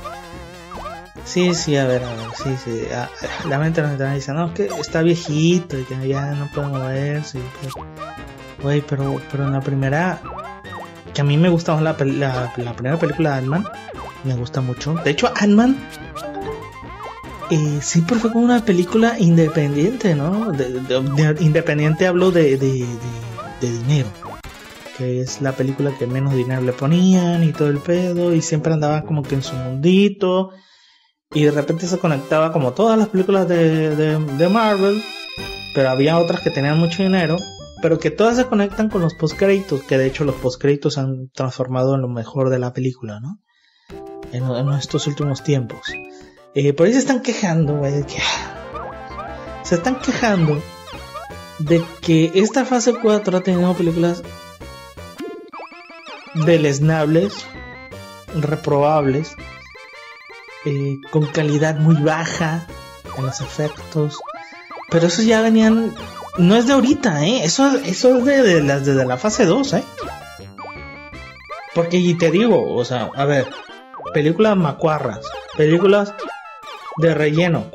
Sí, 1.24 1.54
sí, 1.54 1.74
a 1.78 1.86
ver, 1.86 2.04
a 2.04 2.14
ver, 2.14 2.26
sí, 2.36 2.54
sí. 2.62 2.82
Ah, 2.94 3.08
la 3.48 3.58
mente 3.58 3.80
me 3.80 4.14
dice, 4.14 4.34
no, 4.34 4.52
que 4.52 4.66
está 4.78 5.00
viejito 5.00 5.78
y 5.78 5.84
que 5.84 6.06
ya 6.06 6.32
no 6.32 6.50
puede 6.52 6.66
moverse. 6.66 7.40
Güey, 8.64 8.80
pero, 8.80 9.20
pero 9.30 9.44
en 9.44 9.52
la 9.52 9.60
primera, 9.60 10.20
que 11.14 11.20
a 11.20 11.24
mí 11.24 11.36
me 11.36 11.48
gusta 11.48 11.80
la, 11.80 11.94
la, 12.00 12.52
la 12.56 12.72
primera 12.72 12.98
película 12.98 13.32
de 13.32 13.38
Ant-Man, 13.38 13.64
me 14.24 14.34
gusta 14.34 14.60
mucho. 14.60 14.94
De 15.04 15.10
hecho, 15.10 15.30
Ant-Man 15.36 15.76
eh, 17.50 17.78
siempre 17.80 18.18
fue 18.18 18.32
como 18.32 18.44
una 18.44 18.64
película 18.64 19.16
independiente, 19.20 20.16
¿no? 20.16 20.52
independiente 21.38 22.08
hablo 22.08 22.32
de, 22.32 22.56
de, 22.56 22.84
de 23.60 23.70
dinero 23.70 24.08
que 24.96 25.20
es 25.20 25.40
la 25.40 25.52
película 25.52 25.92
que 25.98 26.06
menos 26.06 26.34
dinero 26.34 26.62
le 26.62 26.72
ponían 26.72 27.42
y 27.42 27.52
todo 27.52 27.68
el 27.68 27.78
pedo, 27.78 28.34
y 28.34 28.40
siempre 28.40 28.72
andaba 28.72 29.02
como 29.02 29.22
que 29.22 29.34
en 29.34 29.42
su 29.42 29.54
mundito, 29.54 30.50
y 31.32 31.44
de 31.44 31.50
repente 31.50 31.86
se 31.86 31.98
conectaba 31.98 32.52
como 32.52 32.72
todas 32.72 32.98
las 32.98 33.08
películas 33.08 33.48
de, 33.48 33.96
de, 33.96 34.48
Marvel, 34.48 35.02
pero 35.74 35.90
había 35.90 36.18
otras 36.18 36.40
que 36.40 36.50
tenían 36.50 36.78
mucho 36.78 37.02
dinero, 37.02 37.36
pero 37.82 37.98
que 37.98 38.10
todas 38.10 38.36
se 38.36 38.46
conectan 38.46 38.88
con 38.88 39.02
los 39.02 39.14
postcréditos, 39.14 39.82
que 39.82 39.98
de 39.98 40.06
hecho 40.06 40.24
los 40.24 40.36
postcréditos 40.36 40.94
se 40.94 41.00
han 41.00 41.28
transformado 41.30 41.94
en 41.94 42.02
lo 42.02 42.08
mejor 42.08 42.50
de 42.50 42.58
la 42.58 42.72
película, 42.72 43.20
¿no? 43.20 43.40
En, 44.32 44.68
estos 44.72 45.06
últimos 45.06 45.42
tiempos. 45.42 45.80
Eh, 46.54 46.72
por 46.72 46.86
ahí 46.86 46.92
se 46.92 46.98
están 46.98 47.20
quejando, 47.20 47.76
güey, 47.76 48.04
que... 48.04 48.18
Se 49.62 49.76
están 49.76 50.00
quejando 50.00 50.60
de 51.58 51.82
que 52.00 52.32
esta 52.34 52.64
fase 52.64 52.94
4 53.00 53.38
ha 53.38 53.40
tenido 53.42 53.72
películas 53.74 54.22
deleznables, 56.34 57.46
reprobables, 58.34 59.36
eh, 60.64 60.96
con 61.10 61.26
calidad 61.26 61.76
muy 61.76 61.96
baja 61.96 62.66
en 63.16 63.26
los 63.26 63.40
efectos. 63.40 64.18
Pero 64.90 65.06
eso 65.06 65.22
ya 65.22 65.40
venían. 65.40 65.94
No 66.36 66.56
es 66.56 66.66
de 66.66 66.72
ahorita, 66.72 67.24
¿eh? 67.24 67.44
Eso, 67.44 67.76
eso 67.84 68.18
es 68.18 68.24
de, 68.24 68.62
las 68.62 68.84
desde 68.84 69.04
la 69.04 69.16
fase 69.16 69.44
2, 69.44 69.72
¿eh? 69.74 69.84
Porque, 71.74 71.96
y 71.96 72.14
te 72.14 72.30
digo, 72.30 72.74
o 72.74 72.84
sea, 72.84 73.10
a 73.14 73.24
ver, 73.24 73.48
películas 74.12 74.56
macuarras, 74.56 75.20
películas 75.56 76.14
de 76.98 77.14
relleno. 77.14 77.70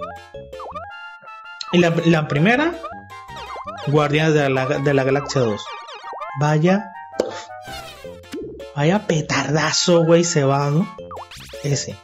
Y 1.71 1.79
la, 1.79 1.93
la 2.05 2.27
primera, 2.27 2.73
Guardianes 3.87 4.33
de 4.33 4.49
la, 4.49 4.65
de 4.65 4.93
la 4.93 5.03
Galaxia 5.03 5.41
2. 5.41 5.61
Vaya. 6.39 6.91
Vaya 8.75 9.07
petardazo, 9.07 10.05
güey, 10.05 10.23
cebado. 10.23 10.85
Ese. 11.63 11.95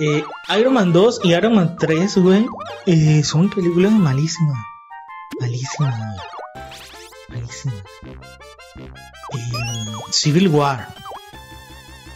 Eh, 0.00 0.24
Iron 0.58 0.74
Man 0.74 0.92
2 0.92 1.20
y 1.24 1.34
Iron 1.34 1.54
Man 1.54 1.76
3, 1.78 2.16
güey, 2.18 2.46
eh, 2.86 3.22
son 3.22 3.50
películas 3.50 3.92
malísimas. 3.92 4.58
Malísimas, 5.42 5.98
Malísimas. 7.28 7.82
Eh, 8.76 8.88
Civil 10.12 10.48
War. 10.48 10.86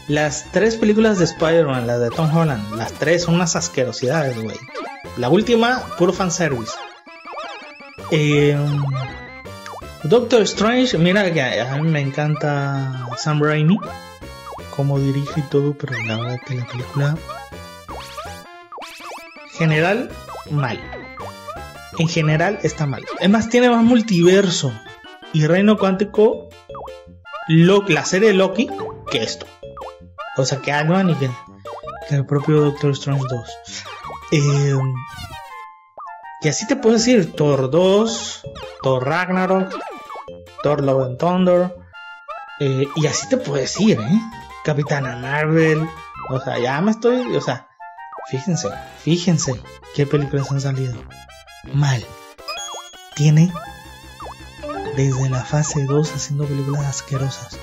Las 0.06 0.44
tres 0.52 0.76
películas 0.76 1.18
de 1.18 1.24
Spider-Man, 1.24 1.88
las 1.88 1.98
de 1.98 2.10
Tom 2.10 2.32
Holland, 2.32 2.76
las 2.76 2.92
tres 2.92 3.24
son 3.24 3.34
unas 3.34 3.56
asquerosidades, 3.56 4.40
güey. 4.40 4.56
La 5.16 5.28
última, 5.28 5.82
puro 5.98 6.12
fanservice. 6.12 6.72
Eh, 8.12 8.56
Doctor 10.04 10.42
Strange, 10.42 10.96
mira 10.96 11.32
que 11.32 11.42
a 11.42 11.76
mí 11.78 11.88
me 11.88 12.00
encanta 12.00 13.08
Sam 13.18 13.42
Raimi, 13.42 13.76
como 14.76 15.00
dirige 15.00 15.40
y 15.40 15.48
todo, 15.50 15.76
pero 15.76 15.94
la 16.06 16.16
verdad 16.16 16.38
que 16.46 16.54
la 16.54 16.66
película 16.66 17.18
general, 19.58 20.10
mal. 20.48 20.95
En 21.98 22.08
general 22.08 22.58
está 22.62 22.86
mal. 22.86 23.04
Es 23.20 23.28
más, 23.30 23.48
tiene 23.48 23.70
más 23.70 23.82
multiverso 23.82 24.72
y 25.32 25.46
reino 25.46 25.76
cuántico 25.78 26.48
la 27.48 28.04
serie 28.04 28.28
de 28.28 28.34
Loki 28.34 28.68
que 29.10 29.22
esto. 29.22 29.46
O 30.36 30.44
sea, 30.44 30.58
que 30.58 30.72
Ant-Man 30.72 31.10
y 31.10 31.14
que, 31.14 31.30
el 32.10 32.26
propio 32.26 32.60
Doctor 32.60 32.90
Strange 32.92 33.24
2. 33.28 33.58
Eh, 34.32 34.78
y 36.42 36.48
así 36.48 36.66
te 36.66 36.76
puedo 36.76 36.94
decir 36.96 37.32
Thor 37.34 37.70
2, 37.70 38.42
Thor 38.82 39.04
Ragnarok, 39.04 39.74
Thor 40.62 40.82
Love 40.82 41.06
and 41.06 41.18
Thunder. 41.18 41.76
Eh, 42.60 42.86
y 42.96 43.06
así 43.06 43.28
te 43.28 43.36
puedo 43.36 43.60
decir, 43.60 43.98
¿eh? 44.00 44.20
Capitana 44.64 45.16
Marvel. 45.16 45.86
O 46.30 46.40
sea, 46.40 46.58
ya 46.58 46.80
me 46.80 46.90
estoy. 46.90 47.36
O 47.36 47.40
sea, 47.40 47.68
Fíjense, 48.26 48.68
fíjense 49.04 49.54
qué 49.94 50.04
películas 50.04 50.50
han 50.50 50.60
salido. 50.60 50.94
Mal. 51.72 52.04
Tiene 53.14 53.52
desde 54.96 55.28
la 55.28 55.44
fase 55.44 55.84
2 55.84 56.12
haciendo 56.14 56.46
películas 56.46 56.86
asquerosas. 56.86 57.58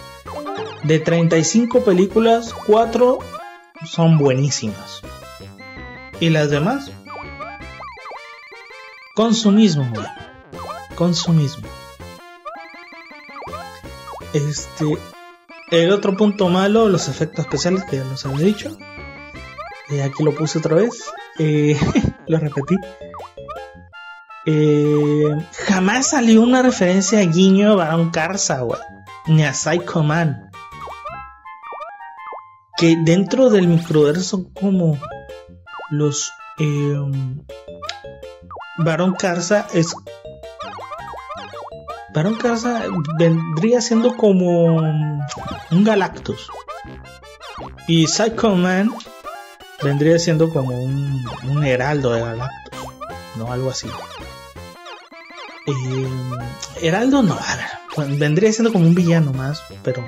De 0.84 1.00
35 1.00 1.84
películas, 1.84 2.54
4 2.68 3.20
son 3.86 4.18
buenísimas. 4.18 5.02
Y 6.20 6.30
las 6.30 6.50
demás, 6.50 6.92
consumismo, 9.16 9.90
güey. 9.94 10.08
Consumismo. 10.96 11.68
Este, 14.34 14.98
el 15.72 15.92
otro 15.92 16.16
punto 16.16 16.50
malo, 16.50 16.88
los 16.88 17.08
efectos 17.08 17.46
especiales 17.46 17.84
que 17.86 17.98
ya 17.98 18.04
nos 18.04 18.26
han 18.26 18.38
dicho. 18.38 18.76
Eh, 19.90 20.04
aquí 20.04 20.24
lo 20.24 20.36
puse 20.36 20.60
otra 20.60 20.76
vez. 20.76 21.04
Eh, 21.40 21.78
lo 22.28 22.40
repetí. 22.40 22.76
Eh, 24.46 25.30
jamás 25.68 26.10
salió 26.10 26.42
una 26.42 26.62
referencia 26.62 27.20
a 27.20 27.24
guiño 27.24 27.72
a 27.72 27.76
Baron 27.76 28.10
Karza, 28.10 28.62
Ni 29.28 29.44
a 29.44 29.54
Psycho 29.54 30.04
Man. 30.04 30.50
Que 32.78 32.98
dentro 33.04 33.50
del 33.50 33.68
microverso 33.68 34.50
como 34.54 34.98
los... 35.90 36.32
Baron 38.78 39.14
Karza 39.14 39.68
es... 39.74 39.96
Baron 42.14 42.36
Karza 42.36 42.84
vendría 43.18 43.82
siendo 43.82 44.16
como 44.16 44.76
un 44.76 45.84
Galactus. 45.84 46.50
Y 47.88 48.08
Psycho 48.08 48.56
Man 48.56 48.92
vendría 49.82 50.20
siendo 50.20 50.50
como 50.50 50.78
un, 50.78 51.26
un 51.50 51.64
heraldo 51.64 52.12
de 52.12 52.22
Galactus, 52.22 52.80
¿no? 53.36 53.52
Algo 53.52 53.70
así. 53.70 53.88
Eh, 55.66 56.08
heraldo 56.82 57.24
no, 57.24 57.38
vendría 58.18 58.52
siendo 58.52 58.74
como 58.74 58.86
un 58.86 58.96
villano 58.96 59.32
más, 59.32 59.64
pero 59.84 60.04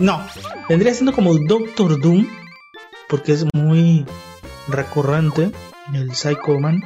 no, 0.00 0.20
vendría 0.68 0.92
siendo 0.92 1.12
como 1.12 1.34
Doctor 1.34 2.00
Doom, 2.00 2.26
porque 3.08 3.32
es 3.32 3.46
muy 3.54 4.04
recurrente 4.68 5.52
el 5.94 6.14
Psycho 6.14 6.58
Man. 6.58 6.82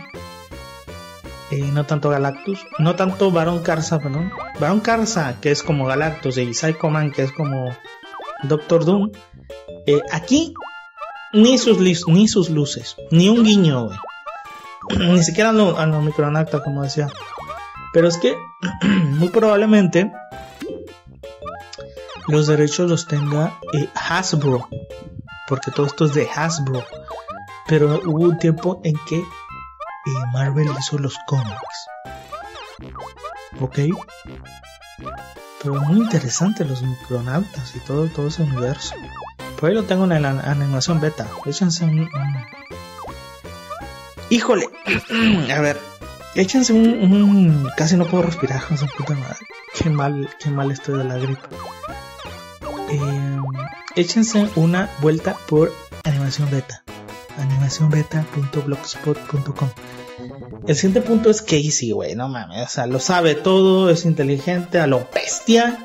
Eh, 1.50 1.70
no 1.72 1.87
tanto 1.87 2.11
Galactus, 2.11 2.59
no 2.79 2.96
tanto 2.96 3.31
Baron 3.31 3.62
Karza, 3.62 3.98
perdón. 4.00 4.33
Baron 4.59 4.81
Karza, 4.81 5.40
que 5.40 5.52
es 5.52 5.62
como 5.62 5.87
Galactus, 5.87 6.38
y 6.38 6.55
Psycho 6.55 6.90
Man, 6.90 7.12
que 7.12 7.22
es 7.22 7.33
como 7.33 7.74
Doctor 8.42 8.85
Doom. 8.85 9.12
Eh, 9.87 10.00
aquí 10.12 10.52
ni 11.33 11.57
sus, 11.59 11.79
ni 11.79 12.29
sus 12.29 12.50
luces, 12.50 12.96
ni 13.11 13.29
un 13.29 13.44
guiño, 13.44 13.87
güey. 13.87 13.98
Ni 14.99 15.22
siquiera 15.22 15.51
a 15.51 15.53
los 15.53 16.03
micronacta, 16.03 16.62
como 16.62 16.83
decía. 16.83 17.09
Pero 17.92 18.09
es 18.09 18.18
que 18.18 18.37
muy 19.11 19.29
probablemente 19.29 20.12
los 22.29 22.46
derechos 22.46 22.90
los 22.90 23.07
tenga 23.07 23.59
eh, 23.72 23.88
Hasbro, 23.94 24.68
porque 25.49 25.70
todo 25.70 25.87
esto 25.87 26.07
es 26.07 26.14
de 26.14 26.29
Hasbro. 26.29 26.85
Pero 27.68 28.01
hubo 28.05 28.25
un 28.25 28.38
tiempo 28.38 28.81
en 28.85 28.94
que 29.09 29.18
eh, 29.18 29.25
Marvel 30.33 30.68
hizo 30.79 30.99
los 30.99 31.16
cómics. 31.27 31.88
¿Ok? 33.61 33.79
Pero 35.62 35.75
muy 35.81 35.99
interesante 35.99 36.64
los 36.64 36.83
micronautas 36.83 37.75
y 37.75 37.81
todo, 37.81 38.07
todo 38.09 38.29
ese 38.29 38.42
universo. 38.42 38.94
Por 39.59 39.70
ahí 39.70 39.75
lo 39.75 39.85
tengo 39.85 40.05
en 40.05 40.22
la 40.22 40.29
animación 40.29 41.01
beta. 41.01 41.27
Échense 41.46 41.85
un. 41.85 42.09
Híjole. 44.31 44.71
A 45.55 45.61
ver. 45.61 45.79
Échense 46.35 46.73
un, 46.73 47.69
Casi 47.77 47.97
no 47.97 48.07
puedo 48.07 48.25
respirar, 48.25 48.67
con 48.67 48.77
puta 48.77 49.15
madre. 49.15 49.37
Qué 49.79 49.89
mal, 49.89 50.29
qué 50.39 50.51
mal 50.51 50.71
estoy 50.71 50.99
de 50.99 51.05
la 51.05 51.17
gripe. 51.17 51.41
Eh, 52.91 53.39
échense 53.95 54.51
una 54.55 54.91
vuelta 55.01 55.35
por 55.49 55.73
animación 56.05 56.51
beta. 56.51 56.85
Animacionbeta.blogspot.com. 57.39 59.71
El 60.67 60.77
siguiente 60.77 61.01
punto 61.01 61.31
es 61.31 61.41
Casey, 61.43 61.93
güey. 61.93 62.15
No 62.15 62.29
mames. 62.29 62.67
O 62.67 62.69
sea, 62.69 62.87
lo 62.87 63.01
sabe 63.01 63.35
todo, 63.35 63.89
es 63.91 64.05
inteligente, 64.05 64.79
a 64.79 64.87
lo 64.87 65.09
bestia 65.15 65.79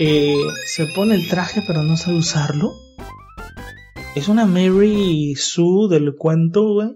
eh, 0.00 0.34
se 0.66 0.86
pone 0.86 1.14
el 1.14 1.28
traje 1.28 1.62
pero 1.66 1.82
no 1.82 1.96
sabe 1.96 2.18
usarlo. 2.18 2.74
Es 4.14 4.28
una 4.28 4.46
Mary 4.46 5.34
Sue 5.36 5.88
del 5.88 6.14
cuento, 6.16 6.74
güey. 6.74 6.90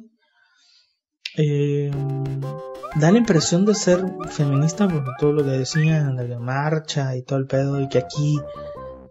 Eh, 1.40 1.90
da 2.96 3.12
la 3.12 3.18
impresión 3.18 3.64
de 3.64 3.74
ser 3.74 4.04
feminista 4.28 4.88
por 4.88 5.04
todo 5.20 5.32
lo 5.32 5.44
que 5.44 5.50
decían 5.50 6.16
de 6.16 6.26
la 6.26 6.40
marcha 6.40 7.14
y 7.14 7.22
todo 7.22 7.38
el 7.38 7.46
pedo 7.46 7.80
y 7.80 7.88
que 7.88 7.98
aquí 7.98 8.40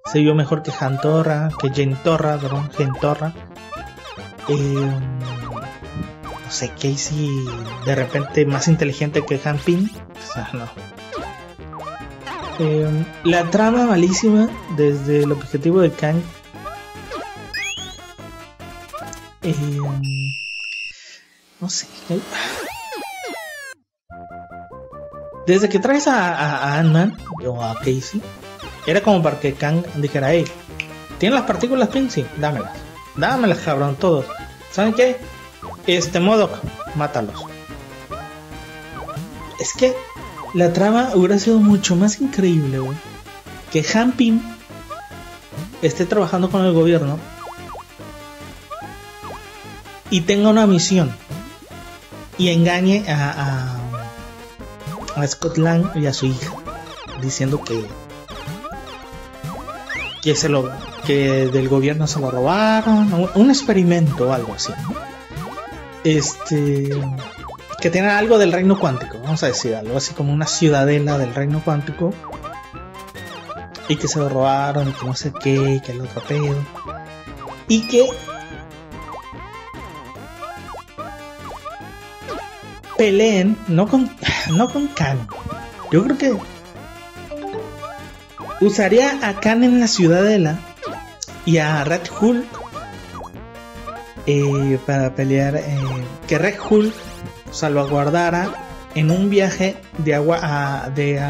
se 0.05 0.19
vio 0.19 0.35
mejor 0.35 0.61
que 0.61 0.71
Jantorra, 0.71 1.49
que 1.61 1.69
Gentorra, 1.69 2.37
perdón, 2.37 2.69
Gentorra. 2.71 3.33
Eh, 4.49 4.55
no 4.55 6.51
sé, 6.51 6.69
Casey 6.69 7.29
de 7.85 7.95
repente 7.95 8.45
más 8.45 8.67
inteligente 8.67 9.23
que 9.25 9.39
Hanpin. 9.43 9.89
O 9.89 10.33
sea, 10.33 10.49
no. 10.53 10.65
Eh, 12.59 13.05
la 13.23 13.49
trama 13.51 13.85
malísima 13.85 14.49
desde 14.75 15.23
el 15.23 15.31
objetivo 15.31 15.79
de 15.79 15.91
Kang. 15.91 16.21
Eh, 19.43 19.53
no 21.59 21.69
sé. 21.69 21.87
Desde 25.45 25.69
que 25.69 25.79
traes 25.79 26.07
a, 26.07 26.35
a, 26.35 26.79
Ant-Man 26.79 27.17
o 27.45 27.63
a 27.63 27.75
Casey, 27.75 28.21
era 28.85 29.01
como 29.01 29.23
para 29.23 29.39
que 29.39 29.53
Kang 29.53 29.83
dijera, 29.95 30.33
hey, 30.33 30.45
¿tienes 31.19 31.39
las 31.39 31.47
partículas 31.47 31.89
Pink? 31.89 32.09
Sí, 32.09 32.25
dámelas. 32.37 32.71
Dámelas, 33.15 33.59
cabrón, 33.59 33.95
todos. 33.95 34.25
¿Saben 34.71 34.93
qué? 34.93 35.17
Este 35.87 36.19
modo, 36.19 36.49
mátalos. 36.95 37.45
Es 39.59 39.73
que 39.73 39.95
la 40.53 40.73
trama 40.73 41.11
hubiera 41.15 41.39
sido 41.39 41.59
mucho 41.59 41.95
más 41.95 42.19
increíble, 42.19 42.79
güey. 42.79 42.97
Que 43.71 43.85
Hampin 43.93 44.41
esté 45.81 46.05
trabajando 46.05 46.49
con 46.49 46.65
el 46.65 46.73
gobierno 46.73 47.19
y 50.09 50.21
tenga 50.21 50.49
una 50.49 50.67
misión 50.67 51.13
y 52.37 52.49
engañe 52.49 53.03
a, 53.07 53.77
a, 55.15 55.27
Scott 55.27 55.57
Lang 55.57 55.91
y 55.95 56.05
a 56.05 56.13
su 56.13 56.27
hija 56.27 56.51
diciendo 57.21 57.61
que 57.63 57.83
que 60.21 60.35
se 60.35 60.49
lo 60.49 60.71
que 61.05 61.47
del 61.47 61.69
gobierno 61.69 62.05
se 62.05 62.19
lo 62.19 62.29
robaron 62.29 63.29
un, 63.33 63.49
experimento 63.49 64.29
o 64.29 64.33
algo 64.33 64.53
así 64.53 64.73
este 66.03 66.89
que 67.79 67.89
tiene 67.89 68.09
algo 68.09 68.37
del 68.37 68.51
reino 68.51 68.79
cuántico 68.79 69.17
vamos 69.23 69.41
a 69.41 69.47
decir 69.47 69.75
algo 69.75 69.97
así 69.97 70.13
como 70.13 70.31
una 70.33 70.45
ciudadela 70.45 71.17
del 71.17 71.33
reino 71.33 71.61
cuántico 71.63 72.13
y 73.87 73.95
que 73.95 74.07
se 74.07 74.19
lo 74.19 74.29
robaron 74.29 74.89
y 74.89 74.91
que 74.91 75.05
no 75.05 75.15
sé 75.15 75.31
qué 75.41 75.81
que 75.83 75.93
el 75.93 76.01
otro 76.01 76.21
pedo 76.21 76.55
y 77.67 77.87
que 77.87 78.07
peleen, 82.97 83.57
no 83.67 83.87
con, 83.87 84.09
no 84.51 84.69
con 84.69 84.87
Khan. 84.87 85.27
Yo 85.91 86.03
creo 86.03 86.17
que 86.17 86.37
usaría 88.65 89.19
a 89.21 89.39
Khan 89.39 89.63
en 89.63 89.79
la 89.79 89.87
ciudadela 89.87 90.59
y 91.45 91.57
a 91.57 91.83
Red 91.83 92.01
Hulk 92.19 92.45
eh, 94.25 94.79
para 94.85 95.15
pelear. 95.15 95.55
Eh, 95.55 95.77
que 96.27 96.37
Red 96.37 96.55
Hulk 96.69 96.93
salvaguardara 97.51 98.51
en 98.95 99.11
un 99.11 99.29
viaje 99.29 99.77
de 99.99 100.15
agua 100.15 100.39
a, 100.41 100.89
de 100.89 101.21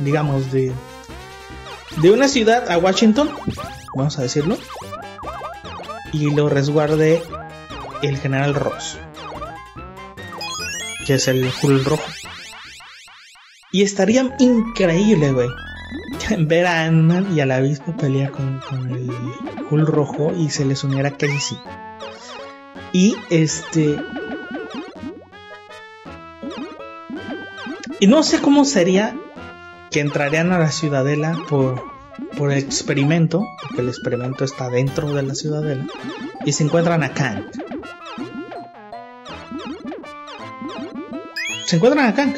digamos 0.00 0.50
de 0.52 0.72
de 2.00 2.10
una 2.10 2.26
ciudad 2.26 2.70
a 2.70 2.78
Washington, 2.78 3.30
vamos 3.94 4.18
a 4.18 4.22
decirlo, 4.22 4.56
y 6.10 6.30
lo 6.30 6.48
resguarde 6.48 7.22
el 8.02 8.18
general 8.18 8.54
Ross 8.54 8.98
que 11.04 11.14
es 11.14 11.28
el 11.28 11.50
Hulk 11.62 11.86
rojo. 11.86 12.04
Y 13.72 13.82
estaría 13.82 14.34
increíble, 14.38 15.32
güey, 15.32 15.48
ver 16.38 16.66
a 16.66 16.84
Ant-Man 16.84 17.36
y 17.36 17.40
a 17.40 17.46
la 17.46 17.62
pelear 17.98 18.30
con, 18.30 18.60
el 18.90 19.10
Hulk 19.70 19.88
rojo 19.88 20.32
y 20.36 20.50
se 20.50 20.64
les 20.64 20.84
uniera 20.84 21.16
Casey. 21.16 21.58
Y 22.92 23.16
este. 23.30 23.96
Y 27.98 28.06
no 28.06 28.22
sé 28.22 28.40
cómo 28.40 28.64
sería 28.64 29.16
que 29.90 30.00
entrarían 30.00 30.52
a 30.52 30.58
la 30.58 30.70
ciudadela 30.70 31.38
por, 31.48 31.82
por 32.36 32.52
el 32.52 32.58
experimento, 32.58 33.46
porque 33.62 33.82
el 33.82 33.88
experimento 33.88 34.44
está 34.44 34.68
dentro 34.68 35.12
de 35.12 35.22
la 35.22 35.34
ciudadela, 35.34 35.86
y 36.44 36.52
se 36.52 36.64
encuentran 36.64 37.02
a 37.02 37.14
Kang. 37.14 37.44
Se 41.72 41.76
encuentran 41.76 42.04
a 42.04 42.14
Kang. 42.14 42.34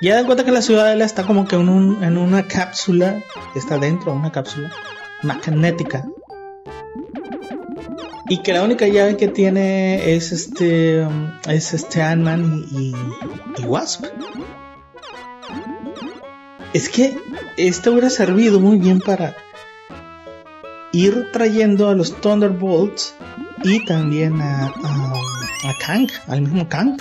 Ya 0.00 0.14
dan 0.14 0.24
cuenta 0.24 0.42
que 0.42 0.50
la 0.50 0.62
ciudadela 0.62 1.04
está 1.04 1.24
como 1.24 1.46
que 1.46 1.56
en, 1.56 1.68
una 2.16 2.48
cápsula, 2.48 3.22
está 3.54 3.76
dentro 3.76 4.12
de 4.12 4.18
una 4.18 4.32
cápsula 4.32 4.72
magnética. 5.22 6.06
Y 8.30 8.38
que 8.42 8.54
la 8.54 8.62
única 8.62 8.88
llave 8.88 9.18
que 9.18 9.28
tiene 9.28 10.14
es 10.14 10.32
este, 10.32 11.06
es 11.48 11.74
este 11.74 12.00
Ant-Man 12.00 12.64
y, 12.70 12.94
Wasp. 13.66 14.06
Es 16.72 16.88
que 16.88 17.14
esto 17.58 17.92
hubiera 17.92 18.08
servido 18.08 18.58
muy 18.58 18.78
bien 18.78 19.00
para 19.00 19.36
ir 20.92 21.30
trayendo 21.30 21.90
a 21.90 21.94
los 21.94 22.18
Thunderbolts 22.22 23.14
y 23.64 23.84
también 23.84 24.40
a, 24.40 24.68
a, 24.68 25.12
a 25.12 25.74
Kang, 25.84 26.08
al 26.26 26.40
mismo 26.40 26.66
Kang. 26.70 26.96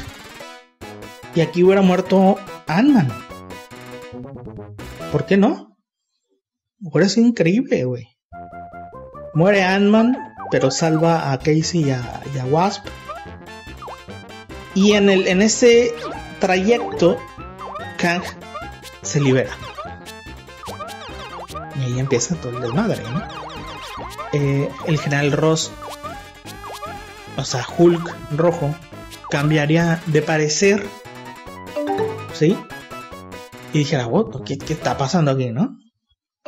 Y 1.37 1.41
aquí 1.41 1.63
hubiera 1.63 1.83
muerto 1.83 2.37
Ant-Man. 2.65 3.09
¿Por 5.11 5.27
qué 5.27 5.37
no? 5.37 5.77
Hubiera 6.81 7.07
sido 7.09 7.27
increíble, 7.27 7.83
güey. 7.83 8.07
Muere 9.35 9.63
Ant-Man, 9.63 10.17
pero 10.49 10.71
salva 10.71 11.31
a 11.31 11.37
Casey 11.37 11.85
y 11.85 11.91
a, 11.91 12.45
Wasp. 12.49 12.87
Y 14.73 14.93
en, 14.93 15.09
el, 15.09 15.27
en 15.27 15.43
ese 15.43 15.93
trayecto, 16.39 17.17
Kang 17.99 18.23
se 19.03 19.21
libera. 19.21 19.51
Y 21.75 21.83
ahí 21.83 21.99
empieza 21.99 22.33
todo 22.33 22.57
el 22.57 22.63
desmadre, 22.63 23.03
¿no? 23.03 23.21
Eh, 24.33 24.71
el 24.87 24.99
general 24.99 25.31
Ross, 25.33 25.71
o 27.37 27.43
sea, 27.43 27.63
Hulk 27.77 28.15
rojo, 28.31 28.73
cambiaría 29.29 30.01
de 30.07 30.23
parecer 30.23 30.83
¿sí? 32.37 32.55
Y 33.73 33.79
dijera, 33.79 34.07
¿qué, 34.45 34.57
¿qué 34.57 34.73
está 34.73 34.97
pasando 34.97 35.31
aquí, 35.31 35.49
no? 35.49 35.77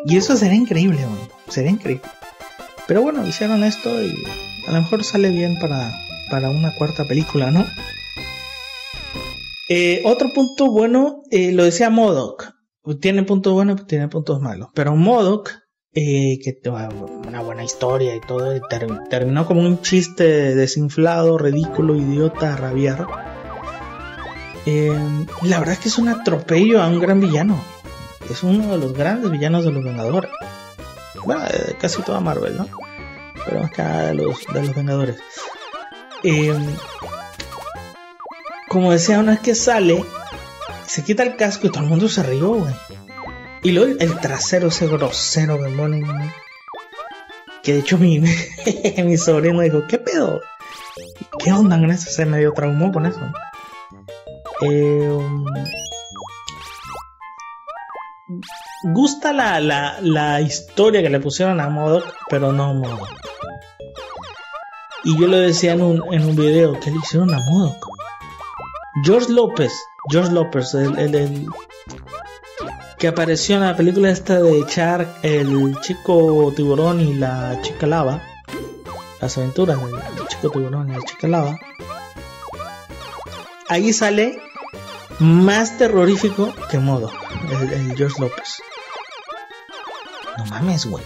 Y 0.06 0.17
eso 0.17 0.38
sería 0.38 0.58
increíble, 0.58 0.99
sería 1.49 1.71
increíble. 1.71 2.04
Pero 2.88 3.02
bueno, 3.02 3.28
hicieron 3.28 3.63
esto 3.63 3.89
y 4.02 4.13
a 4.67 4.71
lo 4.71 4.82
mejor 4.82 5.04
sale 5.04 5.30
bien 5.30 5.58
para, 5.60 5.91
para 6.32 6.49
una 6.49 6.73
cuarta 6.75 7.06
película, 7.06 7.52
¿no? 7.52 7.65
Eh, 9.67 10.02
otro 10.06 10.30
punto 10.34 10.71
bueno, 10.71 11.23
eh, 11.30 11.52
lo 11.52 11.63
decía 11.63 11.89
Modoc. 11.89 12.54
Tiene 13.02 13.23
puntos 13.23 13.54
buenos, 13.54 13.86
tiene 13.86 14.08
puntos 14.08 14.41
malos. 14.41 14.69
Pero 14.73 14.95
Modoc, 14.95 15.52
eh, 15.93 16.39
que 16.43 16.60
una 17.28 17.41
buena 17.41 17.63
historia 17.63 18.15
y 18.15 18.21
todo, 18.21 18.60
terminó 19.10 19.45
como 19.45 19.62
un 19.62 19.82
chiste 19.82 20.56
desinflado, 20.56 21.38
ridículo, 21.38 21.95
idiota, 21.95 22.56
rabiar 22.56 23.06
eh, 24.69 25.25
la 25.43 25.60
verdad 25.60 25.73
es 25.73 25.79
que 25.79 25.89
es 25.89 25.97
un 25.97 26.10
atropello 26.10 26.82
a 26.82 26.88
un 26.88 27.00
gran 27.00 27.19
villano. 27.19 27.63
Es 28.29 28.44
uno 28.44 28.71
de 28.71 28.77
los 28.77 28.94
grandes 28.94 29.31
villanos 29.31 29.65
de 29.65 29.71
los 29.71 29.83
Vengadores. 29.83 30.31
Bueno, 31.25 31.41
casi 31.79 32.02
toda 32.04 32.19
Marvel, 32.19 32.58
¿no? 32.58 32.67
Pero 33.46 33.62
más 33.62 33.71
que 33.71 33.81
de 33.81 34.13
los, 34.13 34.37
de 34.54 34.62
los 34.62 34.75
Vengadores. 34.75 35.17
Eh, 36.23 36.56
como 38.67 38.91
decía, 38.91 39.19
una 39.19 39.31
vez 39.31 39.39
que 39.39 39.56
sale, 39.56 40.04
se 40.85 41.04
quita 41.04 41.23
el 41.23 41.35
casco 41.35 41.67
y 41.67 41.69
todo 41.71 41.83
el 41.83 41.89
mundo 41.89 42.08
se 42.08 42.23
rió, 42.23 42.54
güey. 42.54 42.73
Y 43.63 43.71
luego 43.71 43.96
el, 44.00 44.15
trasero 44.19 44.67
ese 44.67 44.87
grosero 44.87 45.58
me 45.58 45.69
pone, 45.75 46.04
Que 47.63 47.73
de 47.73 47.79
hecho 47.79 47.98
mi, 47.98 48.19
mi 49.04 49.17
sobrino 49.17 49.62
dijo, 49.62 49.83
¿qué 49.87 49.98
pedo? 49.98 50.41
¿Qué 51.44 51.52
onda 51.52 51.79
con 51.79 51.91
eso? 51.91 52.10
Se 52.10 52.25
medio 52.25 52.54
traumó 52.54 52.91
con 52.91 53.06
eso. 53.06 53.19
Eh, 54.62 55.19
gusta 58.83 59.33
la, 59.33 59.60
la, 60.01 60.41
historia 60.41 61.01
que 61.01 61.10
le 61.10 61.19
pusieron 61.19 61.60
a 61.60 61.69
Modoc, 61.69 62.03
pero 62.29 62.51
no 62.51 62.73
Modoc. 62.73 63.10
Y 65.05 65.17
yo 65.19 65.27
lo 65.27 65.37
decía 65.37 65.73
en 65.73 65.81
un, 65.81 66.13
en 66.13 66.25
un 66.25 66.35
video 66.35 66.77
que 66.79 66.91
le 66.91 66.97
hicieron 66.97 67.33
a 67.33 67.39
Modoc. 67.39 67.87
George 69.03 69.31
López, 69.31 69.71
George 70.10 70.31
López, 70.31 70.73
el, 70.73 71.15
el, 71.15 71.47
que 72.97 73.07
apareció 73.07 73.55
en 73.55 73.62
la 73.62 73.77
película 73.77 74.10
esta 74.10 74.41
de 74.41 74.65
Shark, 74.67 75.07
el 75.23 75.79
chico 75.79 76.51
tiburón 76.53 76.99
y 76.99 77.13
la 77.13 77.62
chica 77.62 77.87
lava. 77.87 78.21
Las 79.21 79.37
aventuras 79.37 79.79
del 79.79 80.27
chico 80.27 80.49
tiburón 80.49 80.89
y 80.89 80.93
la 80.93 81.01
chica 81.03 81.27
lava. 81.27 81.57
Ahí 83.69 83.93
sale 83.93 84.41
más 85.20 85.78
terrorífico 85.78 86.54
que 86.70 86.80
modo, 86.80 87.12
el, 87.72 87.96
George 87.96 88.22
López. 88.22 88.62
No 90.38 90.46
mames, 90.46 90.86
güey. 90.86 91.04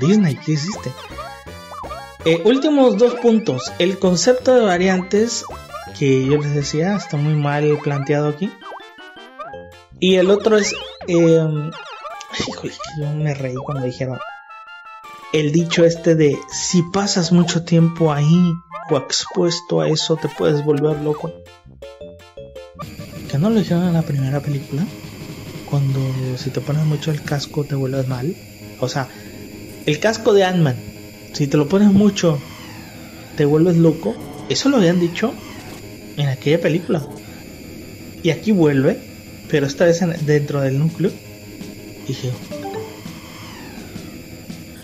Disney, 0.00 0.36
¿qué 0.36 0.52
hiciste? 0.52 0.92
Eh, 2.24 2.42
últimos 2.44 2.98
dos 2.98 3.14
puntos. 3.14 3.72
El 3.78 3.98
concepto 3.98 4.54
de 4.54 4.64
variantes, 4.64 5.44
que 5.98 6.24
yo 6.24 6.36
les 6.36 6.54
decía, 6.54 6.94
está 6.96 7.16
muy 7.16 7.34
mal 7.34 7.78
planteado 7.82 8.28
aquí. 8.28 8.52
Y 9.98 10.16
el 10.16 10.30
otro 10.30 10.56
es. 10.56 10.74
Eh, 11.06 11.70
yo 12.98 13.06
me 13.16 13.34
reí 13.34 13.56
cuando 13.56 13.84
dijeron. 13.84 14.18
El 15.32 15.52
dicho 15.52 15.84
este 15.84 16.14
de 16.14 16.38
si 16.50 16.82
pasas 16.82 17.32
mucho 17.32 17.64
tiempo 17.64 18.12
ahí 18.12 18.52
o 18.90 18.96
expuesto 18.96 19.80
a 19.80 19.88
eso 19.88 20.16
te 20.16 20.28
puedes 20.28 20.64
volver 20.64 21.00
loco. 21.00 21.32
Que 23.30 23.38
no 23.38 23.50
lo 23.50 23.58
dijeron 23.58 23.86
en 23.88 23.94
la 23.94 24.02
primera 24.02 24.40
película. 24.40 24.84
Cuando 25.68 26.00
si 26.36 26.50
te 26.50 26.60
pones 26.60 26.84
mucho 26.84 27.10
el 27.10 27.22
casco 27.22 27.64
te 27.64 27.74
vuelves 27.74 28.08
mal. 28.08 28.34
O 28.80 28.88
sea, 28.88 29.08
el 29.86 29.98
casco 30.00 30.32
de 30.32 30.44
Ant-Man. 30.44 30.76
Si 31.32 31.46
te 31.46 31.56
lo 31.56 31.68
pones 31.68 31.92
mucho 31.92 32.38
te 33.36 33.44
vuelves 33.44 33.76
loco. 33.76 34.14
Eso 34.48 34.68
lo 34.68 34.78
habían 34.78 34.98
dicho 34.98 35.32
en 36.16 36.28
aquella 36.28 36.60
película. 36.60 37.06
Y 38.22 38.30
aquí 38.30 38.50
vuelve 38.52 39.08
pero 39.50 39.66
esta 39.66 39.84
vez 39.84 40.00
dentro 40.26 40.60
del 40.60 40.78
núcleo. 40.78 41.10
Dije, 42.06 42.30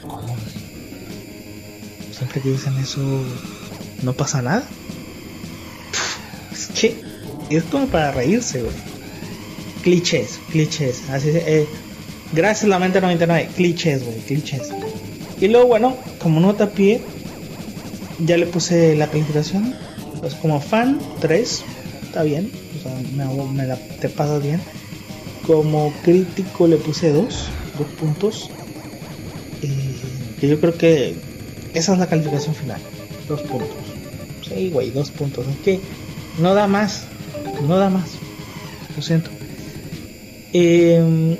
¿cómo? 0.02 0.36
Siempre 2.12 2.40
que 2.40 2.50
dicen 2.50 2.76
eso, 2.78 3.00
no 4.02 4.12
pasa 4.14 4.42
nada. 4.42 4.64
Es 7.50 7.64
como 7.64 7.86
para 7.86 8.12
reírse, 8.12 8.62
güey. 8.62 8.74
Clichés, 9.82 10.40
clichés. 10.50 11.08
Así 11.10 11.30
eh, 11.32 11.66
gracias 12.32 12.68
la 12.68 12.78
mente 12.78 13.00
99. 13.00 13.50
Clichés, 13.54 14.04
güey, 14.04 14.18
clichés. 14.20 14.70
Y 15.40 15.48
luego, 15.48 15.66
bueno, 15.66 15.96
como 16.18 16.40
nota 16.40 16.70
pie, 16.70 17.02
ya 18.18 18.36
le 18.36 18.46
puse 18.46 18.94
la 18.96 19.08
calificación. 19.08 19.74
Pues 20.20 20.34
como 20.34 20.60
fan 20.60 20.98
3, 21.20 21.62
está 22.06 22.22
bien 22.22 22.50
me, 23.14 23.66
la, 23.66 23.76
te 23.76 24.08
pasas 24.08 24.42
bien. 24.42 24.60
Como 25.46 25.92
crítico 26.02 26.66
le 26.66 26.76
puse 26.76 27.10
dos, 27.10 27.48
dos 27.78 27.86
puntos. 27.98 28.50
que 30.40 30.48
yo 30.48 30.60
creo 30.60 30.76
que 30.76 31.14
esa 31.74 31.92
es 31.92 31.98
la 31.98 32.06
calificación 32.06 32.54
final. 32.54 32.80
Dos 33.28 33.42
puntos. 33.42 33.68
Sí, 34.46 34.70
güey, 34.70 34.90
dos 34.90 35.10
puntos. 35.10 35.46
Es 35.46 35.56
que 35.58 35.80
no 36.38 36.54
da 36.54 36.66
más. 36.66 37.06
No 37.66 37.76
da 37.76 37.90
más. 37.90 38.10
Lo 38.96 39.02
siento. 39.02 39.30
Em, 40.52 41.36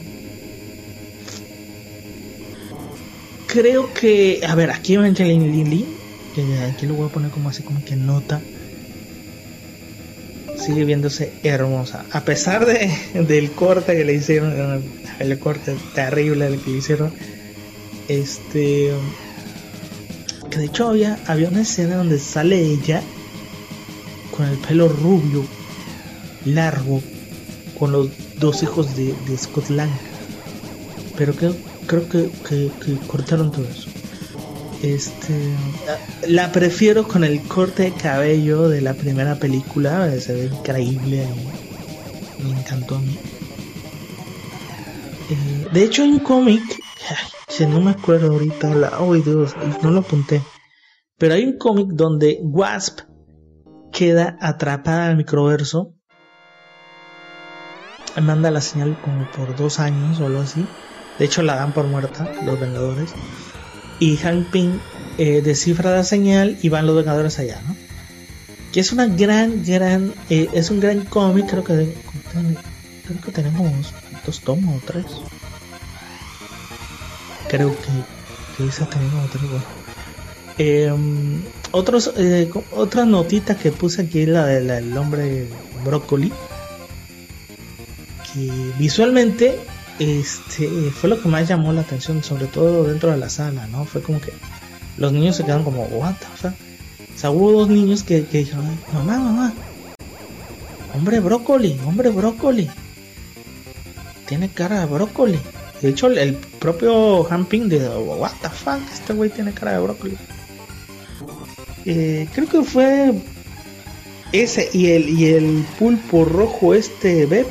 creo 3.47 3.93
que. 3.93 4.41
A 4.47 4.55
ver, 4.55 4.71
aquí 4.71 4.95
Evangeline 4.95 5.51
Lily. 5.51 5.87
Que 6.35 6.59
aquí 6.59 6.87
lo 6.87 6.95
voy 6.95 7.09
a 7.09 7.13
poner 7.13 7.31
como 7.31 7.49
así, 7.49 7.63
como 7.63 7.85
que 7.85 7.95
nota 7.95 8.41
sigue 10.65 10.85
viéndose 10.85 11.33
hermosa. 11.43 12.05
A 12.11 12.25
pesar 12.25 12.67
de, 12.67 12.91
del 13.27 13.51
corte 13.53 13.97
que 13.97 14.05
le 14.05 14.15
hicieron, 14.15 14.83
el 15.19 15.39
corte 15.39 15.77
terrible 15.95 16.59
que 16.65 16.71
le 16.71 16.79
hicieron, 16.79 17.13
este. 18.09 18.93
Que 20.51 20.59
de 20.59 20.65
hecho 20.67 20.89
había, 20.89 21.19
había 21.27 21.49
una 21.49 21.63
escena 21.63 21.97
donde 21.97 22.19
sale 22.19 22.61
ella 22.61 23.03
con 24.31 24.47
el 24.47 24.57
pelo 24.59 24.89
rubio, 24.89 25.45
largo, 26.45 27.03
con 27.79 27.93
los 27.93 28.11
dos 28.39 28.63
hijos 28.63 28.97
de, 28.97 29.15
de 29.27 29.37
Scott 29.37 29.71
Lang. 29.71 29.91
Pero 31.17 31.37
que, 31.37 31.53
creo 31.87 32.09
que, 32.09 32.31
cortaron 33.07 33.51
todo 33.51 33.65
eso. 33.65 33.89
Este, 34.83 35.35
la 36.29 36.53
prefiero 36.53 37.09
con 37.09 37.25
el 37.25 37.41
corte 37.43 37.85
de 37.85 37.93
cabello 37.93 38.69
de 38.69 38.83
la 38.83 38.95
primera 38.95 39.37
película, 39.37 40.11
se 40.21 40.35
ve 40.35 40.45
increíble, 40.45 41.27
me 42.43 42.51
encantó 42.61 42.97
a 42.97 43.01
mí. 43.01 43.17
Eh, 45.31 45.69
de 45.73 45.85
hecho 45.85 46.03
hay 46.03 46.11
un 46.11 46.19
cómic, 46.19 46.63
si 47.49 47.67
no 47.67 47.81
me 47.81 47.93
acuerdo 47.93 48.33
ahorita, 48.33 49.01
oh 49.01 49.15
Dios, 49.15 49.55
no 49.83 49.91
lo 49.91 50.01
apunté, 50.01 50.43
pero 51.17 51.35
hay 51.35 51.45
un 51.45 51.57
cómic 51.57 51.89
donde 51.93 52.41
Wasp 52.43 53.01
queda 53.91 54.37
atrapada 54.41 55.07
en 55.07 55.11
el 55.13 55.17
microverso, 55.17 55.95
manda 58.21 58.51
la 58.51 58.61
señal 58.61 58.99
como 59.03 59.31
por 59.33 59.57
dos 59.57 59.81
años 59.81 60.21
o 60.21 60.27
algo 60.27 60.41
así, 60.41 60.67
de 61.19 61.25
hecho 61.25 61.43
la 61.43 61.57
dan 61.57 61.73
por 61.73 61.87
muerta 61.87 62.31
los 62.45 62.59
Vengadores 62.59 63.13
y 63.99 64.17
Hank 64.17 64.51
Pym 64.51 64.81
eh, 65.19 65.43
descifra 65.43 65.91
la 65.91 66.05
señal 66.05 66.59
y 66.63 66.69
van 66.69 66.87
los 66.87 66.97
Vengadores 66.97 67.39
allá, 67.39 67.61
¿no? 67.67 67.77
Que 68.73 68.81
es 68.81 68.93
una 68.93 69.07
gran, 69.07 69.65
gran, 69.65 70.13
eh, 70.31 70.49
es 70.53 70.71
un 70.71 70.81
gran 70.81 71.05
cómic, 71.05 71.49
creo 71.49 71.63
que, 71.63 71.95
creo 73.07 73.21
que 73.25 73.33
tenemos 73.33 73.95
dos 74.27 74.41
tomos 74.41 74.83
o 74.83 74.85
tres. 74.85 75.07
Creo 77.49 77.71
que, 77.71 78.57
que 78.57 78.69
esa 78.69 78.89
tenemos 78.89 79.31
tres, 79.31 79.43
em, 80.59 81.43
otros, 81.71 82.13
eh, 82.17 82.51
otra 82.73 83.05
notita 83.05 83.57
que 83.57 83.71
puse 83.71 84.03
aquí, 84.03 84.27
la 84.27 84.47
del 84.47 84.97
hombre 84.97 85.49
brócoli, 85.85 86.33
que 88.35 88.51
visualmente 88.79 89.59
este 89.99 90.69
fue 90.91 91.09
lo 91.09 91.23
que 91.23 91.29
más 91.29 91.49
llamó 91.49 91.73
la 91.73 91.83
atención, 91.83 92.23
sobre 92.23 92.47
todo 92.47 92.85
dentro 92.85 93.11
de 93.11 93.17
la 93.17 93.31
sala, 93.31 93.67
¿no? 93.69 93.85
Fue 93.85 94.03
como 94.03 94.21
que 94.21 94.33
los 94.97 95.13
niños 95.13 95.37
se 95.37 95.45
quedaron 95.45 95.65
como, 95.65 95.85
what 95.85 96.15
the 96.19 96.27
fuck? 96.37 96.53
O 97.15 97.19
sea, 97.19 97.31
hubo 97.31 97.53
dos 97.53 97.69
niños 97.69 98.03
que, 98.03 98.23
dijeron, 98.23 98.79
mamá, 98.93 99.19
mamá, 99.19 99.55
hombre 100.95 101.21
brócoli, 101.21 101.79
hombre 101.87 102.11
brócoli. 102.11 102.69
Tiene 104.27 104.49
cara 104.49 104.81
de 104.81 104.87
brócoli. 104.87 105.39
De 105.81 105.91
hecho, 105.91 106.09
el, 106.09 106.35
propio 106.35 107.31
Hamping 107.31 107.69
dijo, 107.69 108.01
what 108.01 108.33
the 108.43 108.49
fuck, 108.49 108.81
este 108.93 109.13
güey 109.13 109.31
tiene 109.31 109.53
cara 109.53 109.73
de 109.73 109.79
brócoli. 109.79 110.17
Eh, 111.85 112.27
creo 112.35 112.49
que 112.49 112.63
fue 112.63 113.13
ese 114.33 114.71
y 114.73 114.91
el, 114.91 115.09
y 115.09 115.27
el 115.27 115.65
pulpo 115.79 116.25
rojo 116.25 116.75
este 116.75 117.27
Bep 117.27 117.47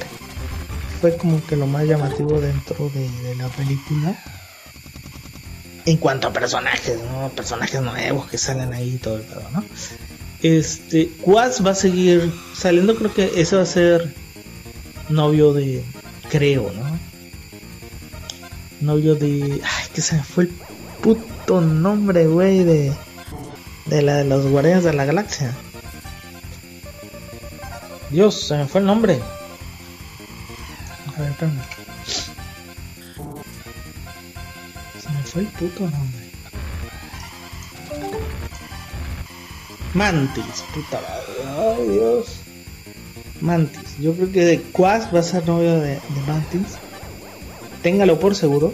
fue 1.03 1.17
como 1.17 1.45
que 1.45 1.57
lo 1.57 1.67
más 1.67 1.85
llamativo 1.85 2.39
dentro 2.39 2.89
de, 2.93 3.35
la 3.35 3.49
película. 3.49 4.15
En 5.85 5.97
cuanto 5.97 6.29
a 6.29 6.31
personajes, 6.31 6.97
¿no? 7.11 7.27
Personajes 7.27 7.81
nuevos 7.81 8.29
que 8.29 8.37
salen 8.37 8.71
ahí 8.71 8.93
y 8.95 8.97
todo 8.99 9.17
el 9.17 9.23
pedo, 9.23 9.43
¿no? 9.51 9.65
Este, 10.41 11.09
Quaz 11.21 11.59
va 11.59 11.71
a 11.71 11.75
seguir 11.75 12.31
saliendo, 12.55 12.95
creo 12.95 13.13
que 13.13 13.33
ese 13.35 13.57
va 13.57 13.63
a 13.63 13.65
ser 13.65 14.15
novio 15.09 15.51
de. 15.51 15.83
Creo, 16.29 16.71
¿no? 16.71 16.97
Novio 18.79 19.15
de. 19.15 19.59
Ay, 19.61 19.87
que 19.93 19.99
se 19.99 20.15
me 20.15 20.23
fue 20.23 20.45
el 20.45 20.51
puto 21.01 21.59
nombre, 21.59 22.27
güey, 22.27 22.63
de. 22.63 22.93
De 23.87 24.01
la 24.03 24.15
de 24.19 24.23
los 24.23 24.45
Guardianes 24.45 24.85
de 24.85 24.93
la 24.93 25.03
Galaxia. 25.03 25.53
Dios, 28.09 28.47
se 28.47 28.55
me 28.55 28.67
fue 28.67 28.79
el 28.79 28.87
nombre. 28.87 29.19
Se 35.01 35.09
me 35.09 35.23
fue 35.23 35.41
el 35.41 35.47
puto 35.47 35.81
nombre. 35.81 36.23
Mantis, 39.93 40.63
puta 40.73 41.01
madre. 41.01 41.77
Ay, 41.77 41.89
Dios. 41.89 42.39
Mantis. 43.41 43.97
Yo 43.99 44.13
creo 44.15 44.31
que 44.31 44.45
de 44.45 44.61
Quas 44.61 45.13
va 45.13 45.19
a 45.19 45.23
ser 45.23 45.45
novio 45.47 45.79
de, 45.79 45.99
Mantis. 46.27 46.77
Téngalo 47.81 48.19
por 48.19 48.35
seguro. 48.35 48.73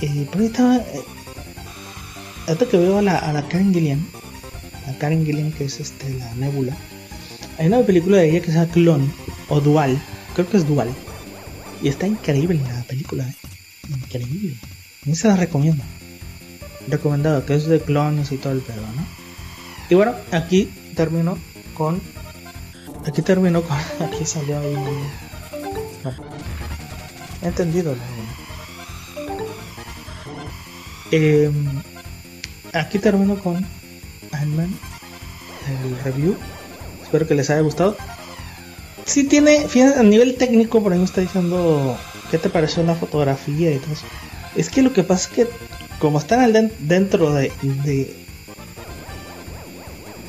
Eh, 0.00 0.26
por 0.30 0.40
ahí 0.40 0.46
estaba. 0.46 0.76
Eh, 0.76 1.02
hasta 2.48 2.66
que 2.66 2.76
veo 2.76 2.98
a 2.98 3.02
la, 3.02 3.46
Karen 3.48 3.72
Gillian. 3.72 4.06
La 4.86 4.98
Karen 4.98 5.24
Gillian, 5.24 5.52
que 5.52 5.64
es 5.64 5.80
este, 5.80 6.10
la 6.14 6.34
Nebula. 6.34 6.76
Hay 7.58 7.68
una 7.68 7.80
película 7.82 8.16
de 8.16 8.30
ella 8.30 8.40
que 8.40 8.46
se 8.46 8.58
llama 8.58 8.72
Clone 8.72 9.10
o 9.48 9.60
Dual. 9.60 10.02
Creo 10.34 10.48
que 10.48 10.56
es 10.56 10.66
Dual 10.66 10.92
y 11.82 11.88
está 11.88 12.06
increíble 12.06 12.60
la 12.66 12.82
película, 12.84 13.28
¿eh? 13.28 13.34
increíble. 13.88 14.54
Y 15.04 15.14
se 15.16 15.28
la 15.28 15.36
recomiendo. 15.36 15.82
Recomendado, 16.88 17.44
que 17.44 17.54
es 17.54 17.66
de 17.66 17.80
clones 17.80 18.32
y 18.32 18.36
todo 18.36 18.52
el 18.52 18.60
pedo, 18.60 18.80
¿no? 18.80 19.06
Y 19.90 19.94
bueno, 19.94 20.14
aquí 20.30 20.70
termino 20.94 21.38
con. 21.74 22.00
Aquí 23.06 23.22
termino 23.22 23.62
con. 23.62 23.76
Aquí 24.06 24.24
salió 24.24 24.58
ahí. 24.58 24.76
he 27.42 27.46
entendido 27.48 27.94
eh, 31.14 31.50
aquí 32.72 32.98
termino 32.98 33.38
con 33.38 33.66
Ant-Man, 34.32 34.74
el 35.68 35.98
review. 36.04 36.36
Espero 37.02 37.26
que 37.26 37.34
les 37.34 37.50
haya 37.50 37.60
gustado. 37.60 37.98
Si 39.04 39.24
tiene, 39.24 39.68
fíjate, 39.68 39.98
a 39.98 40.02
nivel 40.02 40.36
técnico, 40.36 40.82
por 40.82 40.92
ahí 40.92 40.98
me 40.98 41.04
está 41.04 41.20
diciendo 41.20 41.98
qué 42.30 42.38
te 42.38 42.48
pareció 42.48 42.82
la 42.82 42.94
fotografía 42.94 43.72
y 43.72 43.78
todo 43.78 43.92
eso. 43.92 44.06
Es 44.56 44.68
que 44.68 44.82
lo 44.82 44.92
que 44.92 45.02
pasa 45.02 45.28
es 45.28 45.34
que, 45.34 45.48
como 45.98 46.18
están 46.18 46.70
dentro 46.78 47.32
de, 47.32 47.52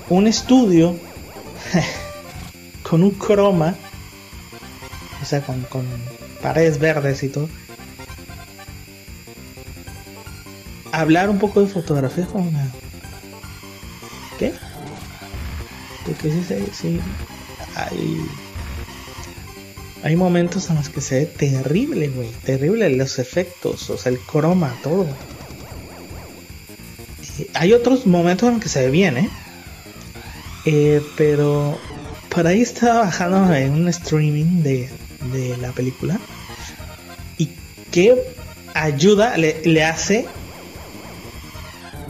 un 0.09 0.27
estudio 0.27 0.97
con 2.83 3.03
un 3.03 3.11
croma, 3.11 3.75
o 5.21 5.25
sea, 5.25 5.41
con, 5.41 5.65
paredes 6.41 6.79
verdes 6.79 7.23
y 7.23 7.29
todo, 7.29 7.49
hablar 10.91 11.29
un 11.29 11.39
poco 11.39 11.61
de 11.61 11.67
fotografía 11.67 12.25
con 12.25 12.47
una... 12.47 12.71
¿Qué? 14.39 14.53
Porque 16.05 16.31
sí, 16.31 16.43
sí, 16.73 16.99
hay, 17.75 18.25
hay 20.03 20.17
momentos 20.17 20.69
en 20.69 20.75
los 20.75 20.89
que 20.89 20.99
se 20.99 21.19
ve 21.19 21.25
terrible, 21.25 22.09
güey, 22.09 22.29
terrible 22.45 22.89
los 22.89 23.19
efectos, 23.19 23.89
o 23.89 23.97
sea, 23.97 24.11
el 24.11 24.19
croma, 24.19 24.75
todo. 24.83 25.07
hay 27.53 27.71
otros 27.71 28.05
momentos 28.05 28.47
en 28.47 28.55
los 28.55 28.63
que 28.63 28.69
se 28.69 28.81
ve 28.81 28.89
bien, 28.91 29.17
¿eh? 29.17 29.29
eh 30.65 31.01
pero 31.15 31.79
por 32.29 32.47
ahí 32.47 32.61
estaba 32.61 33.01
bajando 33.01 33.53
en 33.53 33.73
un 33.73 33.87
streaming 33.87 34.61
de, 34.61 34.89
de 35.31 35.57
la 35.57 35.71
película 35.71 36.19
y 37.37 37.49
qué 37.89 38.21
ayuda 38.73 39.37
le, 39.37 39.61
le 39.63 39.83
hace 39.85 40.25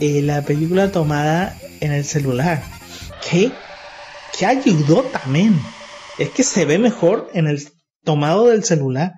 eh, 0.00 0.20
la 0.20 0.42
película 0.42 0.90
tomada 0.90 1.56
en 1.80 1.92
el 1.92 2.04
celular. 2.04 2.64
¿Qué? 3.28 3.52
¿Qué 4.36 4.46
ayudó 4.46 5.02
también? 5.04 5.60
Es 6.18 6.30
que 6.30 6.42
se 6.42 6.64
ve 6.64 6.78
mejor 6.78 7.30
en 7.34 7.46
el 7.46 7.73
tomado 8.04 8.48
del 8.48 8.64
celular. 8.64 9.14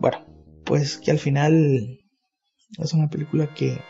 Bueno, 0.00 0.26
pues 0.64 0.98
que 0.98 1.10
al 1.10 1.18
final 1.18 2.00
es 2.78 2.92
una 2.92 3.08
película 3.08 3.52
que... 3.54 3.80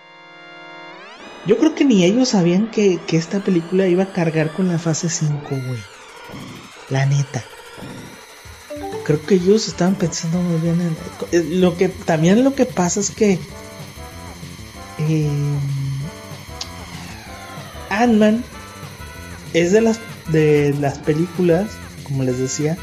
Yo 1.47 1.59
creo 1.59 1.75
que 1.75 1.85
ni 1.85 2.05
ellos 2.05 2.31
sabían 2.31 2.71
que, 2.71 2.99
que 3.07 3.17
esta 3.17 3.41
película 3.41 3.87
iba 3.87 4.03
a 4.03 4.13
cargar 4.13 4.53
con 4.53 4.69
la 4.69 4.79
fase 4.79 5.09
5, 5.09 5.41
güey. 5.49 5.81
La 6.91 7.07
neta. 7.07 7.45
Creo 9.05 9.25
que 9.25 9.37
ellos 9.37 9.69
estaban 9.69 9.95
pensando 9.95 10.41
muy 10.41 10.61
bien 10.61 10.81
en... 10.81 10.97
Eh, 11.31 11.45
lo 11.45 11.77
que 11.77 11.89
también 11.89 12.43
lo 12.43 12.55
que 12.55 12.67
pasa 12.67 12.99
es 12.99 13.13
que 13.13 13.39
eh, 14.99 15.31
Ant-Man 17.91 18.43
es 19.53 19.71
de 19.71 19.81
las, 19.81 20.01
de 20.29 20.75
las 20.81 20.99
películas, 20.99 21.71
como 22.05 22.25
les 22.25 22.39
decía, 22.39 22.77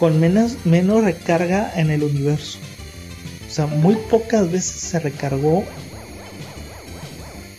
con 0.00 0.18
menos, 0.18 0.56
menos 0.64 1.04
recarga 1.04 1.70
en 1.76 1.90
el 1.90 2.02
universo. 2.02 2.58
O 3.48 3.52
sea, 3.52 3.66
muy 3.66 3.94
pocas 4.10 4.50
veces 4.50 4.80
se 4.80 4.98
recargó. 4.98 5.64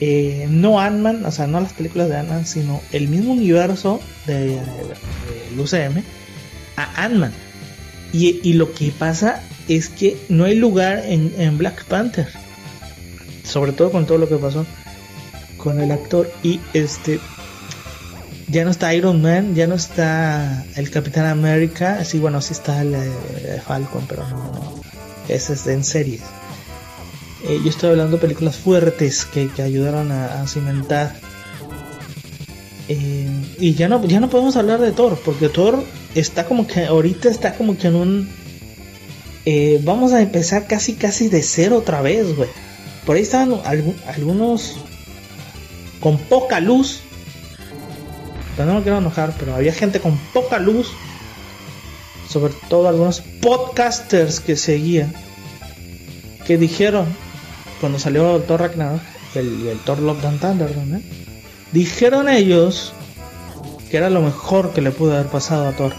Eh, 0.02 0.48
no 0.50 0.80
Ant-Man, 0.80 1.24
o 1.26 1.32
sea, 1.32 1.48
no 1.48 1.62
las 1.62 1.74
películas 1.74 2.10
de 2.10 2.18
Ant-Man, 2.18 2.46
sino 2.46 2.82
el 2.92 3.08
mismo 3.08 3.34
universo 3.34 4.02
de, 4.26 4.56
del 4.56 5.60
UCM 5.60 6.04
a 6.76 7.06
Ant-Man. 7.06 7.32
Y, 8.12 8.54
lo 8.54 8.74
que 8.74 8.92
pasa 8.92 9.42
es 9.70 9.88
que 9.88 10.18
no 10.28 10.44
hay 10.44 10.56
lugar 10.56 11.04
en, 11.06 11.34
en 11.38 11.58
Black 11.58 11.86
Panther 11.86 12.28
sobre 13.52 13.74
todo 13.74 13.92
con 13.92 14.06
todo 14.06 14.18
lo 14.18 14.30
que 14.30 14.38
pasó 14.38 14.66
con 15.58 15.80
el 15.82 15.92
actor 15.92 16.32
y 16.42 16.60
este 16.74 17.20
ya 18.52 18.66
no 18.66 18.72
está 18.72 18.93
Iron 18.93 19.22
Man, 19.22 19.56
ya 19.56 19.66
no 19.66 19.76
está 19.76 20.66
el 20.76 20.89
Capitán 20.91 21.26
América, 21.26 22.04
sí 22.04 22.20
bueno 22.20 22.41
sí 22.41 22.54
está 22.54 22.82
el, 22.82 22.95
Falcon, 23.66 24.06
pero 24.08 24.28
no, 24.28 24.82
ese 25.28 25.54
es 25.54 25.66
en 25.68 25.84
series. 25.84 26.22
Eh, 27.43 27.60
yo 27.64 27.70
estoy 27.70 27.91
hablando 27.91 28.18
de 28.18 28.22
películas 28.22 28.58
fuertes 28.58 29.26
que, 29.26 29.49
ayudaron 29.62 30.12
a, 30.12 30.45
cimentar. 30.47 31.16
Eh, 32.88 33.28
y 33.58 33.74
ya 33.74 33.88
no, 33.88 34.06
ya 34.06 34.20
no 34.20 34.30
podemos 34.30 34.58
hablar 34.58 34.80
de 34.82 34.91
Thor, 34.91 35.18
porque 35.24 35.49
Thor 35.49 35.84
está 36.14 36.45
como 36.45 36.68
que 36.68 36.86
ahorita 36.86 37.30
está 37.30 37.56
como 37.56 37.78
que 37.78 37.88
en 37.88 37.95
un... 37.95 38.30
Eh, 39.45 39.80
vamos 39.84 40.14
a 40.14 40.22
empezar 40.22 40.68
casi 40.68 40.93
casi 40.93 41.30
de 41.30 41.41
cero 41.41 41.78
otra 41.78 42.02
vez, 42.02 42.36
güey. 42.36 42.49
Por 43.06 43.16
ahí 43.16 43.24
estaban 43.24 43.60
algunos 44.06 44.78
con 45.99 46.18
poca 46.20 46.60
luz. 46.60 47.02
No 48.66 48.76
me 48.76 48.82
quiero 48.82 48.97
enojar, 48.97 49.34
pero 49.39 49.55
había 49.55 49.74
gente 49.74 49.99
con 49.99 50.18
poca 50.34 50.59
luz. 50.59 50.91
Sobre 52.28 52.53
todo 52.70 52.88
algunos 52.88 53.22
podcasters 53.41 54.39
que 54.39 54.55
seguían. 54.55 55.14
Que 56.45 56.57
dijeron, 56.57 57.05
cuando 57.80 57.99
salió 57.99 58.38
el 58.38 58.43
Thor 58.43 58.62
Ragnarok, 58.62 59.01
el, 59.36 59.80
Thor 59.86 59.99
Love 59.99 60.26
and 60.26 60.39
Thunder, 60.39 60.70
dijeron 61.72 62.30
ellos 62.30 62.93
que 63.89 63.97
era 63.97 64.09
lo 64.09 64.22
mejor 64.22 64.72
que 64.72 64.82
le 64.82 64.91
pudo 64.91 65.14
haber 65.14 65.28
pasado 65.28 65.68
a 65.68 65.74
Thor. 65.74 65.93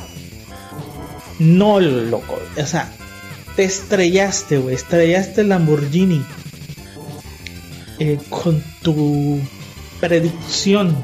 No, 1.39 1.81
loco. 1.81 2.39
O 2.57 2.67
sea, 2.67 2.91
te 3.57 3.65
estrellaste, 3.65 4.59
güey. 4.59 4.75
Estrellaste 4.75 5.43
el 5.43 5.51
Lamborghini 5.51 6.25
eh, 7.99 8.19
con 8.31 8.63
tu 8.83 9.41
predicción. 10.01 10.97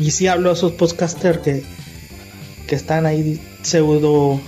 Y 0.00 0.10
si 0.10 0.26
hablo 0.26 0.50
a 0.50 0.54
esos 0.54 0.72
podcasters 0.72 1.38
que, 1.38 1.62
que 2.66 2.74
están 2.74 3.06
ahí 3.06 3.40
pseudo. 3.62 4.40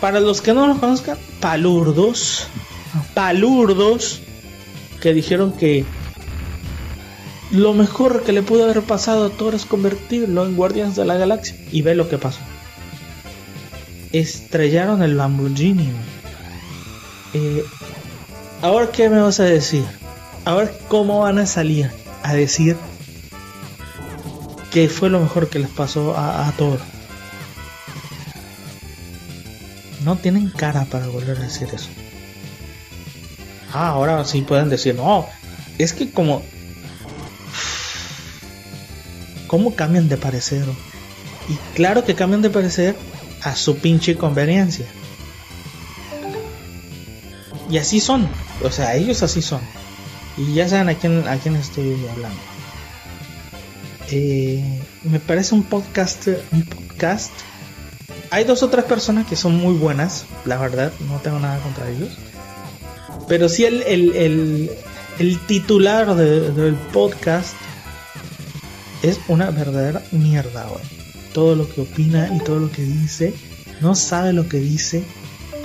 Para 0.00 0.18
los 0.18 0.40
que 0.40 0.52
no 0.54 0.66
los 0.66 0.78
conozcan, 0.78 1.18
palurdos. 1.38 2.48
Palurdos. 3.14 4.22
Que 5.00 5.14
dijeron 5.14 5.52
que 5.52 5.84
lo 7.50 7.74
mejor 7.74 8.24
que 8.24 8.32
le 8.32 8.42
pudo 8.42 8.64
haber 8.64 8.82
pasado 8.82 9.26
a 9.26 9.30
Thor 9.30 9.54
es 9.54 9.66
convertirlo 9.66 10.46
en 10.46 10.56
Guardianes 10.56 10.96
de 10.96 11.04
la 11.04 11.16
Galaxia. 11.16 11.54
Y 11.70 11.82
ve 11.82 11.94
lo 11.94 12.08
que 12.08 12.18
pasó. 12.18 12.40
Estrellaron 14.12 15.02
el 15.02 15.16
Lamborghini. 15.16 15.90
Eh, 17.34 17.62
Ahora, 18.62 18.92
¿qué 18.92 19.10
me 19.10 19.20
vas 19.20 19.40
a 19.40 19.44
decir? 19.44 19.84
Ahora, 20.44 20.70
¿cómo 20.86 21.18
van 21.18 21.40
a 21.40 21.46
salir 21.46 21.90
a 22.22 22.32
decir 22.32 22.76
que 24.72 24.88
fue 24.88 25.10
lo 25.10 25.20
mejor 25.20 25.48
que 25.48 25.58
les 25.58 25.68
pasó 25.68 26.16
a, 26.16 26.48
a? 26.48 26.54
No 30.04 30.16
tienen 30.16 30.48
cara 30.50 30.84
para 30.86 31.06
volver 31.08 31.36
a 31.36 31.42
decir 31.42 31.68
eso. 31.72 31.88
Ah, 33.72 33.88
ahora 33.88 34.24
sí 34.24 34.42
pueden 34.42 34.68
decir, 34.68 34.94
no, 34.94 35.26
es 35.78 35.92
que 35.92 36.10
como... 36.10 36.42
¿Cómo 39.46 39.74
cambian 39.74 40.08
de 40.08 40.16
parecer? 40.16 40.64
Y 41.48 41.54
claro 41.74 42.04
que 42.04 42.14
cambian 42.14 42.40
de 42.40 42.50
parecer 42.50 42.96
a 43.42 43.54
su 43.54 43.76
pinche 43.76 44.16
conveniencia. 44.16 44.86
Y 47.70 47.76
así 47.76 48.00
son. 48.00 48.26
O 48.62 48.70
sea, 48.70 48.94
ellos 48.96 49.22
así 49.22 49.42
son. 49.42 49.60
Y 50.38 50.54
ya 50.54 50.68
saben 50.68 50.88
a 50.88 50.94
quién, 50.94 51.28
a 51.28 51.36
quién 51.36 51.56
estoy 51.56 51.94
hablando. 52.10 52.51
Eh, 54.14 54.62
me 55.04 55.20
parece 55.20 55.54
un 55.54 55.62
podcast, 55.62 56.28
un 56.52 56.64
podcast. 56.64 57.32
Hay 58.30 58.44
dos 58.44 58.62
o 58.62 58.68
tres 58.68 58.84
personas 58.84 59.26
que 59.26 59.36
son 59.36 59.56
muy 59.56 59.72
buenas, 59.72 60.26
la 60.44 60.58
verdad, 60.58 60.92
no 61.08 61.18
tengo 61.20 61.38
nada 61.38 61.58
contra 61.60 61.88
ellos. 61.88 62.10
Pero 63.26 63.48
sí 63.48 63.64
el, 63.64 63.82
el, 63.84 64.70
el, 65.18 65.46
titular 65.46 66.14
del 66.14 66.74
podcast 66.92 67.54
es 69.02 69.18
una 69.28 69.50
verdadera 69.50 70.02
mierda, 70.12 70.66
güey. 70.66 70.84
Todo 71.32 71.54
lo 71.54 71.66
que 71.66 71.80
opina 71.80 72.30
y 72.36 72.40
todo 72.40 72.58
lo 72.58 72.70
que 72.70 72.82
dice, 72.82 73.32
no 73.80 73.94
sabe 73.94 74.34
lo 74.34 74.46
que 74.46 74.58
dice, 74.58 75.04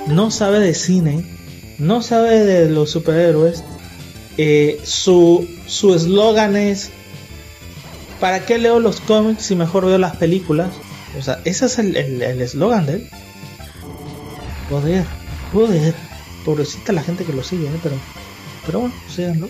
no 0.07 0.31
sabe 0.31 0.61
de 0.61 0.73
cine, 0.73 1.25
no 1.79 2.01
sabe 2.01 2.45
de 2.45 2.69
los 2.69 2.91
superhéroes, 2.91 3.65
eh, 4.37 4.79
su 4.85 5.45
eslogan 5.67 6.55
es, 6.55 6.91
¿para 8.19 8.45
qué 8.45 8.57
leo 8.57 8.79
los 8.79 9.01
cómics 9.01 9.43
si 9.43 9.55
mejor 9.55 9.85
veo 9.85 9.97
las 9.97 10.15
películas? 10.17 10.71
O 11.17 11.21
sea, 11.21 11.39
ese 11.45 11.65
es 11.65 11.79
el 11.79 11.95
eslogan 12.21 12.85
de 12.85 12.93
él. 12.93 13.09
Joder, 14.69 15.05
joder. 15.53 15.95
Pobrecita 16.45 16.93
la 16.93 17.03
gente 17.03 17.25
que 17.25 17.33
lo 17.33 17.43
sigue, 17.43 17.67
¿eh? 17.67 17.79
pero, 17.83 17.95
pero 18.65 18.79
bueno, 18.79 18.95
síganlo. 19.09 19.49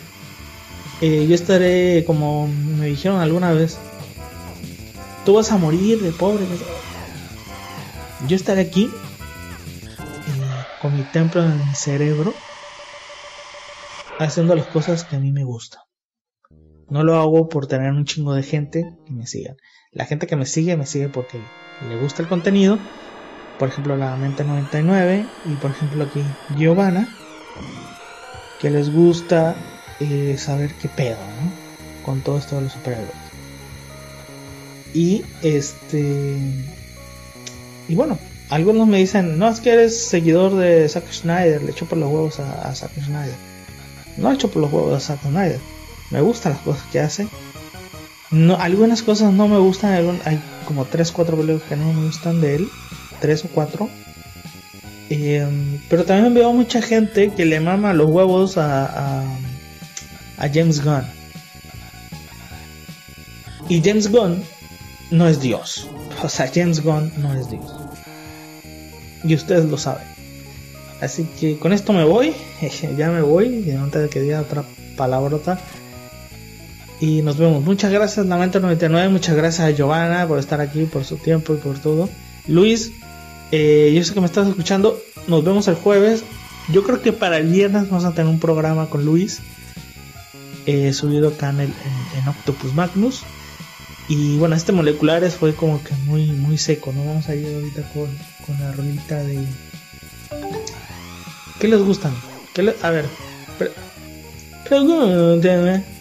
Eh, 1.02 1.28
yo 1.30 1.36
estaré, 1.36 2.04
como 2.06 2.48
me 2.48 2.88
dijeron 2.88 3.20
alguna 3.20 3.52
vez, 3.52 3.78
tú 5.26 5.36
vas 5.36 5.52
a 5.52 5.58
morir 5.58 6.02
de 6.02 6.12
pobre. 6.12 6.44
Yo 8.28 8.36
estaré 8.36 8.62
aquí 8.62 8.90
con 10.82 10.96
mi 10.96 11.04
templo 11.04 11.44
en 11.44 11.58
mi 11.58 11.76
cerebro, 11.76 12.34
haciendo 14.20 14.56
las 14.56 14.68
cosas 14.68 15.04
que 15.04 15.16
a 15.16 15.20
mí 15.20 15.32
me 15.32 15.44
gustan. 15.44 15.82
No 16.90 17.04
lo 17.04 17.18
hago 17.18 17.50
por 17.50 17.68
tener 17.68 17.92
un 17.92 18.06
chingo 18.06 18.34
de 18.34 18.44
gente 18.44 18.94
que 19.06 19.14
me 19.14 19.28
siga. 19.28 19.56
La 19.92 20.06
gente 20.06 20.28
que 20.28 20.36
me 20.36 20.46
sigue 20.46 20.78
me 20.78 20.86
sigue 20.86 21.10
porque 21.10 21.40
le 21.88 21.98
gusta 21.98 22.22
el 22.22 22.28
contenido. 22.28 22.80
Por 23.60 23.70
ejemplo, 23.70 23.98
la 23.98 24.16
mente 24.16 24.44
99 24.44 25.26
y 25.46 25.56
por 25.56 25.72
ejemplo 25.72 26.04
aquí 26.04 26.22
Giovanna, 26.56 27.08
que 28.60 28.70
les 28.70 28.94
gusta 28.94 29.56
eh, 30.00 30.36
saber 30.38 30.72
qué 30.82 30.90
pedo, 30.90 31.18
¿no? 31.18 32.06
Con 32.06 32.22
todo 32.22 32.38
esto 32.38 32.58
de 32.58 32.64
los 32.64 32.74
superhéroes. 32.74 33.10
Y 34.94 35.24
este. 35.42 36.38
Y 37.88 37.96
bueno, 37.96 38.18
algunos 38.50 38.88
me 38.88 38.98
dicen, 38.98 39.38
no 39.38 39.50
es 39.50 39.60
que 39.60 39.72
eres 39.72 40.08
seguidor 40.08 40.56
de 40.56 40.88
Zack 40.88 41.12
Snyder, 41.12 41.64
le 41.64 41.72
echo 41.72 41.86
por 41.86 41.98
los 41.98 42.12
huevos 42.12 42.40
a, 42.40 42.74
Zack 42.74 42.94
Snyder. 42.94 43.36
No 44.18 44.30
le 44.30 44.36
echo 44.36 44.50
por 44.50 44.62
los 44.62 44.72
huevos 44.72 44.94
a 44.94 45.00
Zack 45.00 45.22
Snyder. 45.22 45.60
Me 46.12 46.22
gustan 46.22 46.54
las 46.54 46.62
cosas 46.62 46.84
que 46.92 47.00
hace. 47.00 47.28
No, 48.32 48.58
algunas 48.58 49.04
cosas 49.04 49.34
no 49.34 49.48
me 49.48 49.58
gustan, 49.58 50.20
hay 50.26 50.42
como 50.66 50.86
3, 50.86 51.12
4 51.12 51.38
películas 51.38 51.64
que 51.68 51.76
no 51.76 51.94
me 51.94 52.06
gustan 52.06 52.42
de 52.42 52.56
él. 52.56 52.68
3 53.22 53.46
o 53.46 53.48
4. 53.50 53.90
Em, 55.10 55.80
pero 55.90 56.04
también 56.04 56.34
veo 56.34 56.52
mucha 56.52 56.82
gente 56.82 57.32
que 57.32 57.46
le 57.46 57.60
mama 57.60 57.94
los 57.94 58.10
huevos 58.10 58.58
a, 58.58 59.24
a 60.38 60.50
James 60.54 60.84
Gunn. 60.84 61.04
Y 63.70 63.82
James 63.82 64.10
Gunn 64.10 64.44
no 65.12 65.28
es 65.28 65.40
Dios. 65.40 65.88
O 66.24 66.30
sea, 66.30 66.50
James 66.52 66.82
Gunn 66.82 67.12
no 67.18 67.32
es 67.40 67.48
Dios. 67.48 67.72
Y 69.24 69.36
ustedes 69.36 69.66
lo 69.66 69.78
saben. 69.78 70.04
Así 71.00 71.26
que 71.40 71.60
con 71.60 71.72
esto 71.72 71.94
me 71.94 72.04
voy. 72.04 72.34
ya 72.98 73.12
me 73.12 73.22
voy. 73.22 73.70
Antes 73.70 74.02
de 74.02 74.10
que 74.10 74.22
diga 74.22 74.42
otra 74.42 74.64
palabrota. 74.96 75.60
Y 77.00 77.22
nos 77.22 77.38
vemos. 77.38 77.64
Muchas 77.64 77.92
gracias, 77.92 78.26
Lamento 78.26 78.60
99. 78.60 79.10
Muchas 79.10 79.36
gracias 79.36 79.68
a 79.68 79.72
Giovanna 79.72 80.28
por 80.28 80.40
estar 80.40 80.62
aquí, 80.62 80.86
por 80.86 81.06
su 81.06 81.18
tiempo 81.18 81.54
y 81.54 81.58
por 81.58 81.80
todo. 81.80 82.10
Luis, 82.48 82.92
eh, 83.52 83.94
yo 83.96 84.04
sé 84.04 84.14
que 84.14 84.20
me 84.20 84.26
estás 84.26 84.48
escuchando. 84.48 85.00
Nos 85.28 85.44
vemos 85.44 85.68
el 85.68 85.76
jueves. 85.76 86.24
Yo 86.72 86.84
creo 86.84 87.02
que 87.02 87.14
para 87.14 87.38
el 87.38 87.48
viernes 87.48 87.90
vamos 87.90 88.06
a 88.06 88.12
tener 88.12 88.30
un 88.30 88.40
programa 88.40 88.90
con 88.90 89.06
Luis. 89.06 89.42
Eh, 90.66 90.92
subido 90.92 91.30
acá 91.30 91.50
en, 91.52 91.60
en 91.62 92.28
Octopus 92.28 92.74
Magnus. 92.74 93.24
Y 94.10 94.38
bueno, 94.38 94.56
este 94.56 94.72
moleculares 94.72 95.36
fue 95.36 95.54
como 95.54 95.84
que 95.84 95.94
muy, 96.06 96.28
muy 96.28 96.58
seco, 96.58 96.94
¿no? 96.94 97.06
Vamos 97.06 97.28
a 97.28 97.36
ir 97.36 97.54
ahorita 97.54 97.82
con, 97.94 98.08
con 98.46 98.60
la 98.60 98.72
rolita 98.72 99.22
de... 99.24 99.46
¿Qué 101.60 101.68
les 101.68 101.82
gustan? 101.82 102.14
¿Qué 102.54 102.74
A 102.82 102.90
ver, 102.90 103.06
pregúnteme. 104.68 105.97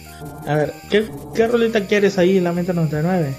A 0.47 0.55
ver, 0.55 0.73
¿qué, 0.89 1.05
¿qué 1.35 1.47
rolita 1.47 1.85
quieres 1.85 2.17
ahí, 2.17 2.39
la 2.39 2.53
mente 2.53 2.73
99? 2.73 3.33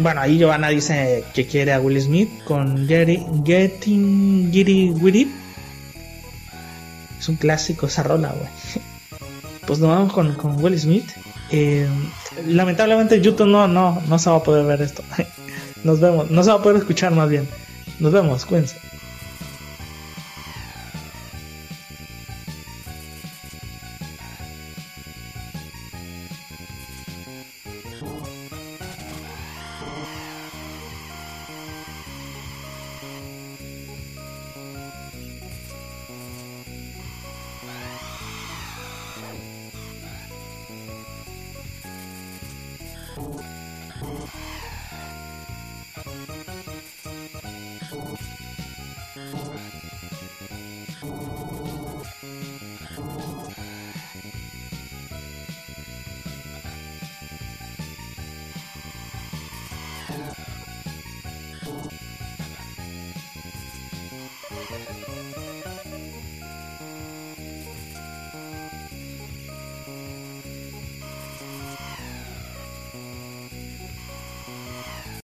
Bueno, 0.00 0.20
ahí 0.20 0.38
Giovanna 0.38 0.68
dice 0.68 1.24
que 1.32 1.46
quiere 1.46 1.72
a 1.72 1.80
Will 1.80 2.00
Smith 2.02 2.28
con 2.44 2.86
Getting 2.86 4.50
Giddy 4.52 4.90
With 4.90 5.28
Es 7.18 7.28
un 7.28 7.36
clásico 7.36 7.86
esa 7.86 8.02
rola, 8.02 8.32
güey. 8.32 8.48
Pues 9.66 9.80
nos 9.80 9.88
vamos 9.88 10.12
con, 10.12 10.32
con 10.34 10.62
Will 10.62 10.78
Smith. 10.78 11.10
Eh, 11.50 11.88
lamentablemente 12.46 13.20
YouTube 13.20 13.48
no, 13.48 13.66
no, 13.66 14.00
no 14.06 14.18
se 14.18 14.30
va 14.30 14.36
a 14.36 14.42
poder 14.42 14.64
ver 14.64 14.80
esto. 14.80 15.02
Nos 15.82 15.98
vemos, 15.98 16.30
no 16.30 16.44
se 16.44 16.50
va 16.50 16.56
a 16.56 16.62
poder 16.62 16.78
escuchar 16.78 17.12
más 17.12 17.28
bien. 17.28 17.48
Nos 17.98 18.12
vemos, 18.12 18.46
cuídense. 18.46 18.76